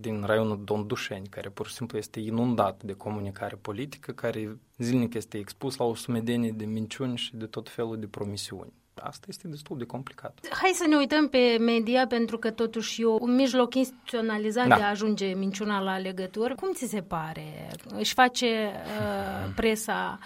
din 0.00 0.22
raionul 0.24 0.64
Dondușeni, 0.64 1.26
care 1.26 1.48
pur 1.48 1.66
și 1.66 1.74
simplu 1.74 1.98
este 1.98 2.20
inundat 2.20 2.82
de 2.82 2.92
comunicare 2.92 3.56
politică, 3.56 4.12
care 4.12 4.58
zilnic 4.78 5.14
este 5.14 5.38
expus 5.38 5.76
la 5.76 5.84
o 5.84 5.94
sumedenie 5.94 6.50
de 6.50 6.64
minciuni 6.64 7.16
și 7.16 7.36
de 7.36 7.46
tot 7.46 7.68
felul 7.68 7.98
de 7.98 8.06
promisiuni. 8.06 8.72
Asta 9.00 9.26
este 9.28 9.48
destul 9.48 9.78
de 9.78 9.84
complicat. 9.84 10.38
Hai 10.50 10.70
să 10.74 10.86
ne 10.88 10.96
uităm 10.96 11.28
pe 11.28 11.56
media, 11.60 12.06
pentru 12.06 12.38
că 12.38 12.50
totuși 12.50 13.02
e 13.02 13.06
un 13.06 13.34
mijloc 13.34 13.74
instituționalizat 13.74 14.66
da. 14.66 14.76
de 14.76 14.82
a 14.82 14.88
ajunge 14.88 15.26
minciuna 15.26 15.80
la 15.80 15.98
legături. 15.98 16.54
Cum 16.54 16.72
ți 16.72 16.86
se 16.86 17.00
pare? 17.00 17.70
Își 17.88 18.12
face 18.12 18.46
uh, 18.46 19.52
presa 19.56 20.18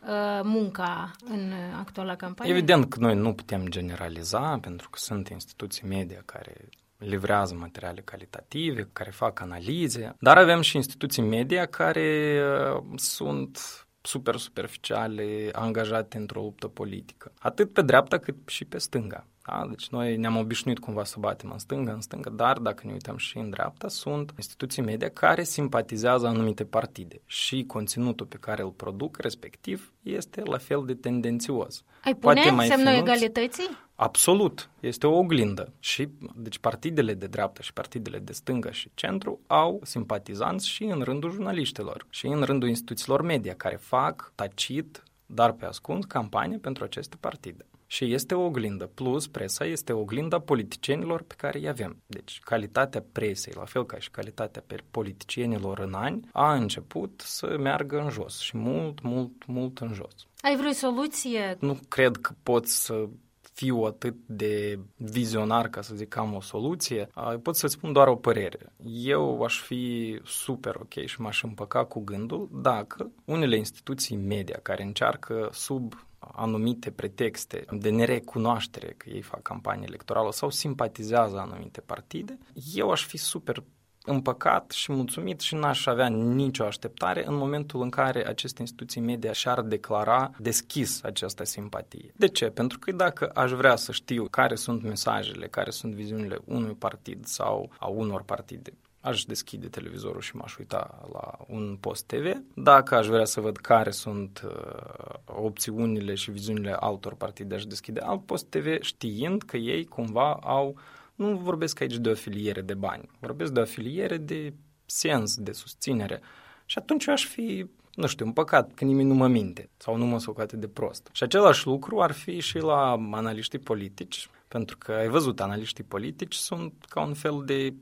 uh, 0.00 0.40
munca 0.42 1.10
în 1.24 1.52
actuala 1.78 2.16
campanie? 2.16 2.52
Evident 2.52 2.88
că 2.88 2.98
noi 3.00 3.14
nu 3.14 3.34
putem 3.34 3.66
generaliza, 3.68 4.58
pentru 4.60 4.88
că 4.90 4.98
sunt 4.98 5.28
instituții 5.28 5.88
media 5.88 6.22
care 6.24 6.68
livrează 6.98 7.54
materiale 7.54 8.00
calitative, 8.00 8.88
care 8.92 9.10
fac 9.10 9.40
analize, 9.40 10.16
dar 10.18 10.38
avem 10.38 10.60
și 10.60 10.76
instituții 10.76 11.22
media 11.22 11.66
care 11.66 12.40
uh, 12.74 12.82
sunt 12.96 13.86
super 14.02 14.36
superficiale, 14.36 15.48
angajate 15.52 16.16
într-o 16.16 16.40
luptă 16.40 16.68
politică. 16.68 17.32
Atât 17.38 17.72
pe 17.72 17.82
dreapta 17.82 18.18
cât 18.18 18.36
și 18.46 18.64
pe 18.64 18.78
stânga. 18.78 19.26
Da? 19.46 19.66
Deci 19.68 19.88
noi 19.88 20.16
ne-am 20.16 20.36
obișnuit 20.36 20.78
cumva 20.78 21.04
să 21.04 21.16
batem 21.18 21.50
în 21.50 21.58
stânga, 21.58 21.92
în 21.92 22.00
stânga, 22.00 22.30
dar 22.30 22.58
dacă 22.58 22.82
ne 22.86 22.92
uităm 22.92 23.16
și 23.16 23.38
în 23.38 23.50
dreapta, 23.50 23.88
sunt 23.88 24.32
instituții 24.36 24.82
media 24.82 25.08
care 25.10 25.42
simpatizează 25.42 26.26
anumite 26.26 26.64
partide 26.64 27.20
și 27.26 27.64
conținutul 27.66 28.26
pe 28.26 28.36
care 28.36 28.62
îl 28.62 28.70
produc, 28.70 29.16
respectiv, 29.16 29.92
este 30.02 30.42
la 30.44 30.58
fel 30.58 30.82
de 30.86 30.94
tendențios. 30.94 31.84
Ai 32.04 32.14
pune 32.14 32.34
Poate 32.34 32.50
mai 32.50 32.66
semnul 32.66 32.92
finuț, 32.92 33.08
egalității? 33.08 33.68
Absolut. 33.94 34.70
Este 34.80 35.06
o 35.06 35.18
oglindă. 35.18 35.72
Și, 35.78 36.08
deci, 36.34 36.58
partidele 36.58 37.14
de 37.14 37.26
dreapta 37.26 37.62
și 37.62 37.72
partidele 37.72 38.18
de 38.18 38.32
stânga 38.32 38.70
și 38.70 38.90
centru 38.94 39.40
au 39.46 39.80
simpatizanți 39.82 40.68
și 40.68 40.84
în 40.84 41.00
rândul 41.00 41.30
jurnaliștilor 41.30 42.06
și 42.10 42.26
în 42.26 42.42
rândul 42.42 42.68
instituțiilor 42.68 43.22
media 43.22 43.54
care 43.54 43.76
fac 43.76 44.32
tacit, 44.34 45.02
dar 45.26 45.52
pe 45.52 45.64
ascuns, 45.64 46.04
campanie 46.04 46.58
pentru 46.58 46.84
aceste 46.84 47.16
partide. 47.20 47.66
Și 47.92 48.12
este 48.12 48.34
o 48.34 48.44
oglindă. 48.44 48.86
Plus, 48.86 49.26
presa 49.26 49.64
este 49.64 49.92
o 49.92 50.00
oglindă 50.00 50.36
a 50.36 50.40
politicienilor 50.40 51.22
pe 51.22 51.34
care 51.36 51.58
îi 51.58 51.68
avem. 51.68 52.02
Deci, 52.06 52.40
calitatea 52.44 53.04
presei, 53.12 53.52
la 53.56 53.64
fel 53.64 53.86
ca 53.86 53.98
și 53.98 54.10
calitatea 54.10 54.64
politicienilor 54.90 55.78
în 55.78 55.94
ani, 55.94 56.28
a 56.32 56.54
început 56.54 57.22
să 57.24 57.56
meargă 57.58 57.98
în 57.98 58.10
jos 58.10 58.38
și 58.38 58.56
mult, 58.56 59.02
mult, 59.02 59.46
mult 59.46 59.78
în 59.78 59.92
jos. 59.92 60.26
Ai 60.40 60.56
vreo 60.56 60.70
soluție? 60.70 61.56
Nu 61.60 61.78
cred 61.88 62.16
că 62.16 62.32
pot 62.42 62.66
să 62.66 63.08
fiu 63.52 63.76
atât 63.76 64.14
de 64.26 64.78
vizionar 64.96 65.68
ca 65.68 65.80
să 65.80 65.94
zic 65.94 66.08
că 66.08 66.18
am 66.18 66.34
o 66.34 66.40
soluție, 66.40 67.08
pot 67.42 67.56
să 67.56 67.66
spun 67.66 67.92
doar 67.92 68.08
o 68.08 68.16
părere. 68.16 68.72
Eu 68.84 69.42
aș 69.42 69.60
fi 69.60 70.20
super 70.24 70.74
ok 70.74 71.04
și 71.04 71.20
m-aș 71.20 71.42
împăca 71.42 71.84
cu 71.84 72.00
gândul 72.00 72.48
dacă 72.52 73.10
unele 73.24 73.56
instituții 73.56 74.16
media 74.16 74.58
care 74.62 74.82
încearcă 74.82 75.48
sub 75.52 75.94
anumite 76.32 76.90
pretexte 76.90 77.64
de 77.70 77.90
nerecunoaștere 77.90 78.94
că 78.96 79.10
ei 79.10 79.22
fac 79.22 79.42
campanie 79.42 79.84
electorală 79.88 80.32
sau 80.32 80.50
simpatizează 80.50 81.38
anumite 81.38 81.80
partide, 81.80 82.38
eu 82.74 82.90
aș 82.90 83.06
fi 83.06 83.16
super 83.16 83.62
împăcat 84.04 84.70
și 84.70 84.92
mulțumit 84.92 85.40
și 85.40 85.54
n-aș 85.54 85.86
avea 85.86 86.08
nicio 86.08 86.64
așteptare 86.64 87.26
în 87.26 87.34
momentul 87.34 87.82
în 87.82 87.90
care 87.90 88.26
aceste 88.26 88.60
instituții 88.60 89.00
media 89.00 89.32
și-ar 89.32 89.60
declara 89.60 90.30
deschis 90.38 91.02
această 91.02 91.44
simpatie. 91.44 92.12
De 92.16 92.28
ce? 92.28 92.46
Pentru 92.46 92.78
că 92.78 92.92
dacă 92.92 93.30
aș 93.34 93.50
vrea 93.50 93.76
să 93.76 93.92
știu 93.92 94.26
care 94.30 94.54
sunt 94.54 94.82
mesajele, 94.82 95.46
care 95.46 95.70
sunt 95.70 95.94
viziunile 95.94 96.38
unui 96.44 96.74
partid 96.74 97.26
sau 97.26 97.70
a 97.78 97.86
unor 97.86 98.22
partide, 98.22 98.72
aș 99.02 99.24
deschide 99.24 99.68
televizorul 99.68 100.20
și 100.20 100.36
m-aș 100.36 100.56
uita 100.56 101.08
la 101.12 101.44
un 101.48 101.76
post 101.80 102.04
TV. 102.04 102.42
Dacă 102.54 102.94
aș 102.94 103.06
vrea 103.06 103.24
să 103.24 103.40
văd 103.40 103.56
care 103.56 103.90
sunt 103.90 104.42
uh, 104.44 105.14
opțiunile 105.24 106.14
și 106.14 106.30
viziunile 106.30 106.72
altor 106.72 107.14
partide, 107.14 107.54
aș 107.54 107.64
deschide 107.64 108.00
alt 108.00 108.26
post 108.26 108.46
TV 108.46 108.80
știind 108.80 109.42
că 109.42 109.56
ei 109.56 109.84
cumva 109.84 110.32
au 110.32 110.78
nu 111.14 111.36
vorbesc 111.36 111.80
aici 111.80 111.96
de 111.96 112.08
o 112.08 112.12
afiliere 112.12 112.60
de 112.60 112.74
bani, 112.74 113.10
vorbesc 113.18 113.52
de 113.52 113.58
o 113.58 113.62
afiliere 113.62 114.16
de 114.16 114.52
sens, 114.86 115.36
de 115.36 115.52
susținere. 115.52 116.20
Și 116.64 116.78
atunci 116.78 117.04
eu 117.04 117.12
aș 117.12 117.26
fi, 117.26 117.66
nu 117.94 118.06
știu, 118.06 118.26
un 118.26 118.32
păcat 118.32 118.74
că 118.74 118.84
nimeni 118.84 119.08
nu 119.08 119.14
mă 119.14 119.28
minte 119.28 119.70
sau 119.76 119.96
nu 119.96 120.06
mă 120.06 120.18
socate 120.18 120.56
de 120.56 120.68
prost. 120.68 121.08
Și 121.12 121.22
același 121.22 121.66
lucru 121.66 122.00
ar 122.00 122.12
fi 122.12 122.40
și 122.40 122.58
la 122.58 122.90
analiștii 123.10 123.58
politici, 123.58 124.28
pentru 124.48 124.76
că 124.78 124.92
ai 124.92 125.08
văzut, 125.08 125.40
analiștii 125.40 125.84
politici 125.84 126.34
sunt 126.34 126.72
ca 126.88 127.00
un 127.00 127.14
fel 127.14 127.42
de 127.44 127.74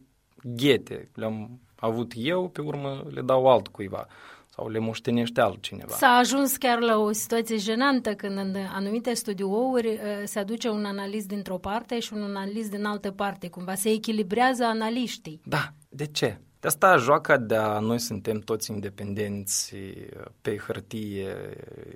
ghete. 0.42 1.10
Le-am 1.14 1.60
avut 1.76 2.12
eu, 2.16 2.48
pe 2.48 2.60
urmă 2.60 3.06
le 3.10 3.20
dau 3.20 3.46
alt 3.46 3.68
cuiva 3.68 4.06
sau 4.48 4.68
le 4.68 4.78
moștenește 4.78 5.40
altcineva. 5.40 5.94
S-a 5.94 6.06
ajuns 6.06 6.56
chiar 6.56 6.78
la 6.78 6.96
o 6.96 7.12
situație 7.12 7.56
jenantă 7.56 8.14
când 8.14 8.38
în 8.38 8.56
anumite 8.74 9.14
studiouri 9.14 9.88
uh, 9.88 9.98
se 10.24 10.38
aduce 10.38 10.68
un 10.68 10.84
analist 10.84 11.28
dintr-o 11.28 11.58
parte 11.58 11.98
și 11.98 12.12
un 12.12 12.22
analist 12.22 12.70
din 12.70 12.84
altă 12.84 13.10
parte. 13.10 13.48
Cumva 13.48 13.74
se 13.74 13.90
echilibrează 13.90 14.64
analiștii. 14.64 15.40
Da, 15.44 15.72
de 15.88 16.06
ce? 16.06 16.40
De 16.60 16.66
asta 16.66 16.96
joaca 16.96 17.36
de 17.36 17.56
a 17.56 17.78
noi 17.78 17.98
suntem 17.98 18.38
toți 18.38 18.70
independenți 18.70 19.74
uh, 19.74 20.24
pe 20.42 20.56
hârtie, 20.56 21.36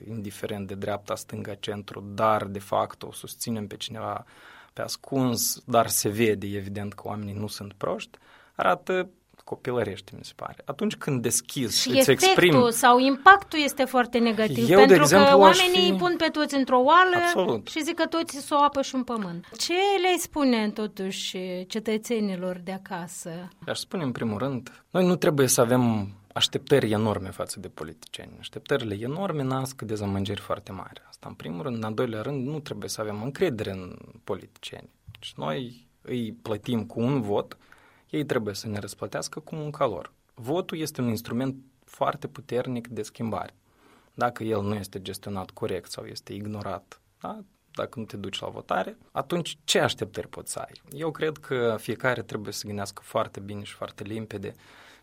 indiferent 0.09 0.67
de 0.67 0.75
dreapta, 0.75 1.15
stânga, 1.15 1.55
centru, 1.55 2.05
dar 2.15 2.45
de 2.45 2.59
fapt 2.59 3.03
o 3.03 3.13
susținem 3.13 3.67
pe 3.67 3.77
cineva 3.77 4.25
pe 4.73 4.83
ascuns, 4.83 5.63
dar 5.67 5.87
se 5.87 6.09
vede 6.09 6.47
evident 6.47 6.93
că 6.93 7.03
oamenii 7.05 7.35
nu 7.35 7.47
sunt 7.47 7.73
proști, 7.73 8.19
arată 8.55 9.11
copilărește, 9.45 10.13
mi 10.17 10.25
se 10.25 10.33
pare. 10.37 10.57
Atunci 10.65 10.97
când 10.97 11.23
deschizi 11.23 11.81
și 11.81 11.89
îți 11.89 11.99
efectul 11.99 12.29
exprim... 12.29 12.71
sau 12.71 12.99
impactul 12.99 13.59
este 13.63 13.85
foarte 13.85 14.19
negativ, 14.19 14.71
Eu, 14.71 14.79
pentru 14.79 14.97
de 14.97 15.03
exemplu, 15.03 15.39
că 15.39 15.45
aș 15.45 15.59
oamenii 15.59 15.85
fi... 15.85 15.91
îi 15.91 15.99
pun 15.99 16.15
pe 16.17 16.29
toți 16.33 16.55
într-o 16.55 16.79
oală 16.79 17.17
Absolut. 17.17 17.69
și 17.69 17.83
zic 17.83 17.95
că 17.95 18.07
toți 18.07 18.37
s-o 18.37 18.55
apă 18.55 18.83
și 18.83 18.95
un 18.95 19.03
pământ. 19.05 19.49
Ce 19.57 19.73
le 19.73 20.19
spune 20.19 20.71
totuși 20.71 21.39
cetățenilor 21.67 22.61
de 22.65 22.73
acasă? 22.73 23.31
Aș 23.67 23.79
spune 23.79 24.03
în 24.03 24.13
primul 24.13 24.39
rând, 24.39 24.85
noi 24.91 25.07
nu 25.07 25.17
trebuie 25.17 25.47
să 25.47 25.61
avem 25.61 26.13
așteptări 26.33 26.91
enorme 26.91 27.31
față 27.31 27.61
de 27.61 27.69
politicieni. 27.69 28.37
Așteptările 28.39 28.97
enorme 29.01 29.43
nasc 29.43 29.83
dezamăgiri 29.83 30.41
foarte 30.41 30.73
mari. 30.73 31.03
Asta 31.09 31.29
în 31.29 31.35
primul 31.35 31.63
rând. 31.63 31.77
În 31.77 31.83
al 31.83 31.95
doilea 31.95 32.21
rând, 32.21 32.47
nu 32.47 32.61
trebuie 32.61 32.89
să 32.89 33.01
avem 33.01 33.23
încredere 33.23 33.71
în 33.71 33.97
politicieni. 34.25 34.89
Deci 35.13 35.33
noi 35.37 35.87
îi 36.03 36.37
plătim 36.43 36.85
cu 36.85 37.01
un 37.01 37.21
vot, 37.21 37.57
ei 38.11 38.25
trebuie 38.25 38.55
să 38.55 38.69
ne 38.69 38.79
răsplătească 38.79 39.41
cu 39.41 39.55
munca 39.55 39.87
lor. 39.87 40.13
Votul 40.35 40.79
este 40.79 41.01
un 41.01 41.09
instrument 41.09 41.57
foarte 41.85 42.27
puternic 42.27 42.89
de 42.89 43.03
schimbare. 43.03 43.55
Dacă 44.15 44.45
el 44.45 44.63
nu 44.63 44.75
este 44.75 45.03
gestionat 45.03 45.51
corect 45.51 45.91
sau 45.91 46.05
este 46.05 46.33
ignorat, 46.33 47.01
da? 47.21 47.41
dacă 47.71 47.99
nu 47.99 48.05
te 48.05 48.17
duci 48.17 48.41
la 48.41 48.49
votare, 48.49 48.97
atunci 49.13 49.59
ce 49.65 49.79
așteptări 49.79 50.29
poți 50.29 50.53
să 50.53 50.59
ai? 50.59 50.83
Eu 50.91 51.11
cred 51.11 51.37
că 51.37 51.77
fiecare 51.79 52.23
trebuie 52.23 52.53
să 52.53 52.67
gândească 52.67 53.03
foarte 53.05 53.41
bine 53.41 53.63
și 53.63 53.73
foarte 53.73 54.03
limpede 54.03 54.55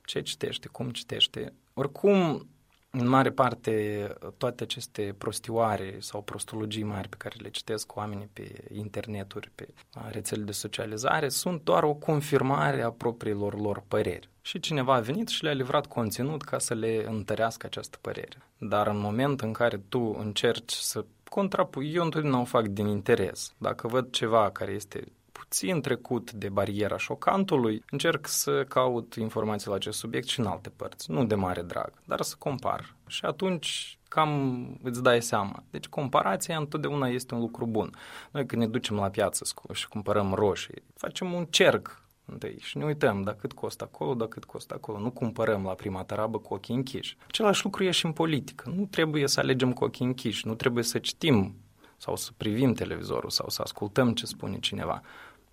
ce 0.06 0.22
citește, 0.22 0.68
cum 0.68 0.90
citește. 0.90 1.54
Oricum, 1.74 2.48
în 2.92 3.08
mare 3.08 3.32
parte, 3.32 4.08
toate 4.38 4.64
aceste 4.64 5.16
prostioare 5.18 5.96
sau 6.00 6.22
prostologii 6.22 6.84
mari 6.84 7.10
pe 7.10 7.16
care 7.18 7.36
le 7.40 7.50
citesc 7.50 7.96
oamenii 7.96 8.30
pe 8.34 8.64
interneturi, 8.74 9.52
pe 9.56 9.68
rețele 10.10 10.44
de 10.44 10.52
socializare, 10.52 11.30
sunt 11.30 11.64
doar 11.64 11.84
o 11.84 11.94
confirmare 11.94 12.82
a 12.82 12.92
propriilor 12.92 13.60
lor 13.60 13.84
păreri. 13.88 14.30
Și 14.42 14.60
cineva 14.60 14.96
a 14.96 15.00
venit 15.00 15.28
și 15.28 15.44
le-a 15.44 15.54
livrat 15.54 15.86
conținut 15.86 16.42
ca 16.42 16.60
să 16.60 16.74
le 16.74 17.06
întărească 17.08 17.66
această 17.66 17.98
părere. 18.02 18.38
Dar 18.58 18.88
în 18.88 19.00
moment 19.00 19.42
în 19.42 19.54
care 19.54 19.78
tu 19.90 20.16
încerci 20.20 20.74
să 20.74 21.06
contrapui, 21.30 21.94
eu 21.94 22.04
întotdeauna 22.04 22.40
o 22.40 22.46
fac 22.46 22.68
din 22.68 22.88
interes. 22.88 23.54
Dacă 23.58 23.88
văd 23.88 24.12
ceva 24.12 24.52
care 24.52 24.72
este 24.72 25.04
puțin 25.52 25.82
trecut 25.82 26.32
de 26.32 26.50
bariera 26.50 26.98
șocantului, 26.98 27.84
încerc 27.90 28.28
să 28.28 28.64
caut 28.64 29.16
informații 29.16 29.70
la 29.70 29.76
acest 29.76 29.98
subiect 29.98 30.28
și 30.28 30.40
în 30.40 30.46
alte 30.46 30.70
părți, 30.70 31.12
nu 31.12 31.26
de 31.26 31.36
mare 31.36 31.62
drag, 31.62 31.94
dar 32.06 32.22
să 32.22 32.36
compar. 32.40 32.96
Și 33.08 33.26
atunci 33.26 34.00
cam 34.08 34.80
îți 34.84 35.04
dai 35.04 35.22
seama. 35.22 35.64
Deci 35.70 35.88
comparația 35.88 36.58
întotdeauna 36.58 37.08
este 37.08 37.34
un 37.34 37.40
lucru 37.40 37.66
bun. 37.66 37.96
Noi 38.32 38.46
când 38.46 38.62
ne 38.62 38.68
ducem 38.68 38.96
la 38.96 39.10
piață 39.10 39.46
și 39.74 39.88
cumpărăm 39.88 40.34
roșii, 40.34 40.84
facem 40.96 41.34
un 41.34 41.46
cerc 41.46 42.02
întâi 42.26 42.58
și 42.60 42.78
ne 42.78 42.86
uităm 42.86 43.22
da 43.22 43.34
cât 43.34 43.54
costă 43.54 43.84
acolo, 43.84 44.14
da 44.14 44.28
cât 44.28 44.44
costă 44.44 44.74
acolo. 44.74 45.00
Nu 45.00 45.12
cumpărăm 45.12 45.64
la 45.64 45.74
prima 45.74 46.04
tarabă 46.04 46.38
cu 46.40 46.54
ochii 46.54 46.76
închiși. 46.76 47.18
Același 47.28 47.64
lucru 47.64 47.84
e 47.84 47.92
și 47.92 48.06
în 48.06 48.12
politică. 48.12 48.72
Nu 48.76 48.86
trebuie 48.86 49.28
să 49.28 49.40
alegem 49.40 49.74
cu 49.74 49.84
ochii 49.84 50.06
închiși, 50.06 50.48
nu 50.48 50.56
trebuie 50.56 50.84
să 50.84 51.00
citim 51.00 51.56
sau 51.98 52.16
să 52.16 52.32
privim 52.38 52.74
televizorul 52.74 53.30
sau 53.30 53.50
să 53.50 53.62
ascultăm 53.62 54.14
ce 54.14 54.26
spune 54.26 54.60
cineva 54.60 55.02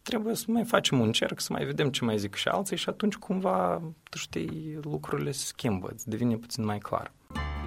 trebuie 0.08 0.34
să 0.34 0.44
mai 0.46 0.64
facem 0.64 1.00
un 1.00 1.12
cerc, 1.12 1.40
să 1.40 1.52
mai 1.52 1.64
vedem 1.64 1.88
ce 1.88 2.04
mai 2.04 2.18
zic 2.18 2.34
și 2.34 2.48
alții 2.48 2.76
și 2.76 2.88
atunci 2.88 3.14
cumva, 3.14 3.82
tu 4.10 4.18
știi, 4.18 4.78
lucrurile 4.82 5.30
se 5.30 5.44
schimbă, 5.44 5.88
îți 5.92 6.08
devine 6.08 6.36
puțin 6.36 6.64
mai 6.64 6.78
clar. 6.78 7.12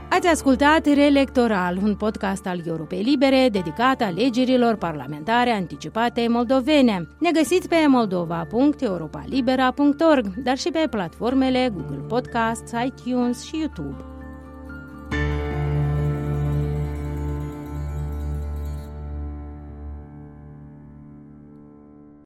Ați 0.10 0.28
ascultat 0.28 0.86
Reelectoral, 0.86 1.78
un 1.78 1.96
podcast 1.96 2.46
al 2.46 2.62
Europei 2.66 3.02
Libere 3.02 3.50
dedicat 3.52 4.02
alegerilor 4.02 4.76
parlamentare 4.76 5.50
anticipate 5.50 6.28
moldovene. 6.28 7.08
Ne 7.20 7.32
găsiți 7.32 7.68
pe 7.68 7.86
moldova.europalibera.org, 7.88 10.36
dar 10.44 10.58
și 10.58 10.70
pe 10.70 10.88
platformele 10.90 11.70
Google 11.74 12.06
Podcasts, 12.08 12.72
iTunes 12.86 13.44
și 13.44 13.58
YouTube. 13.58 13.96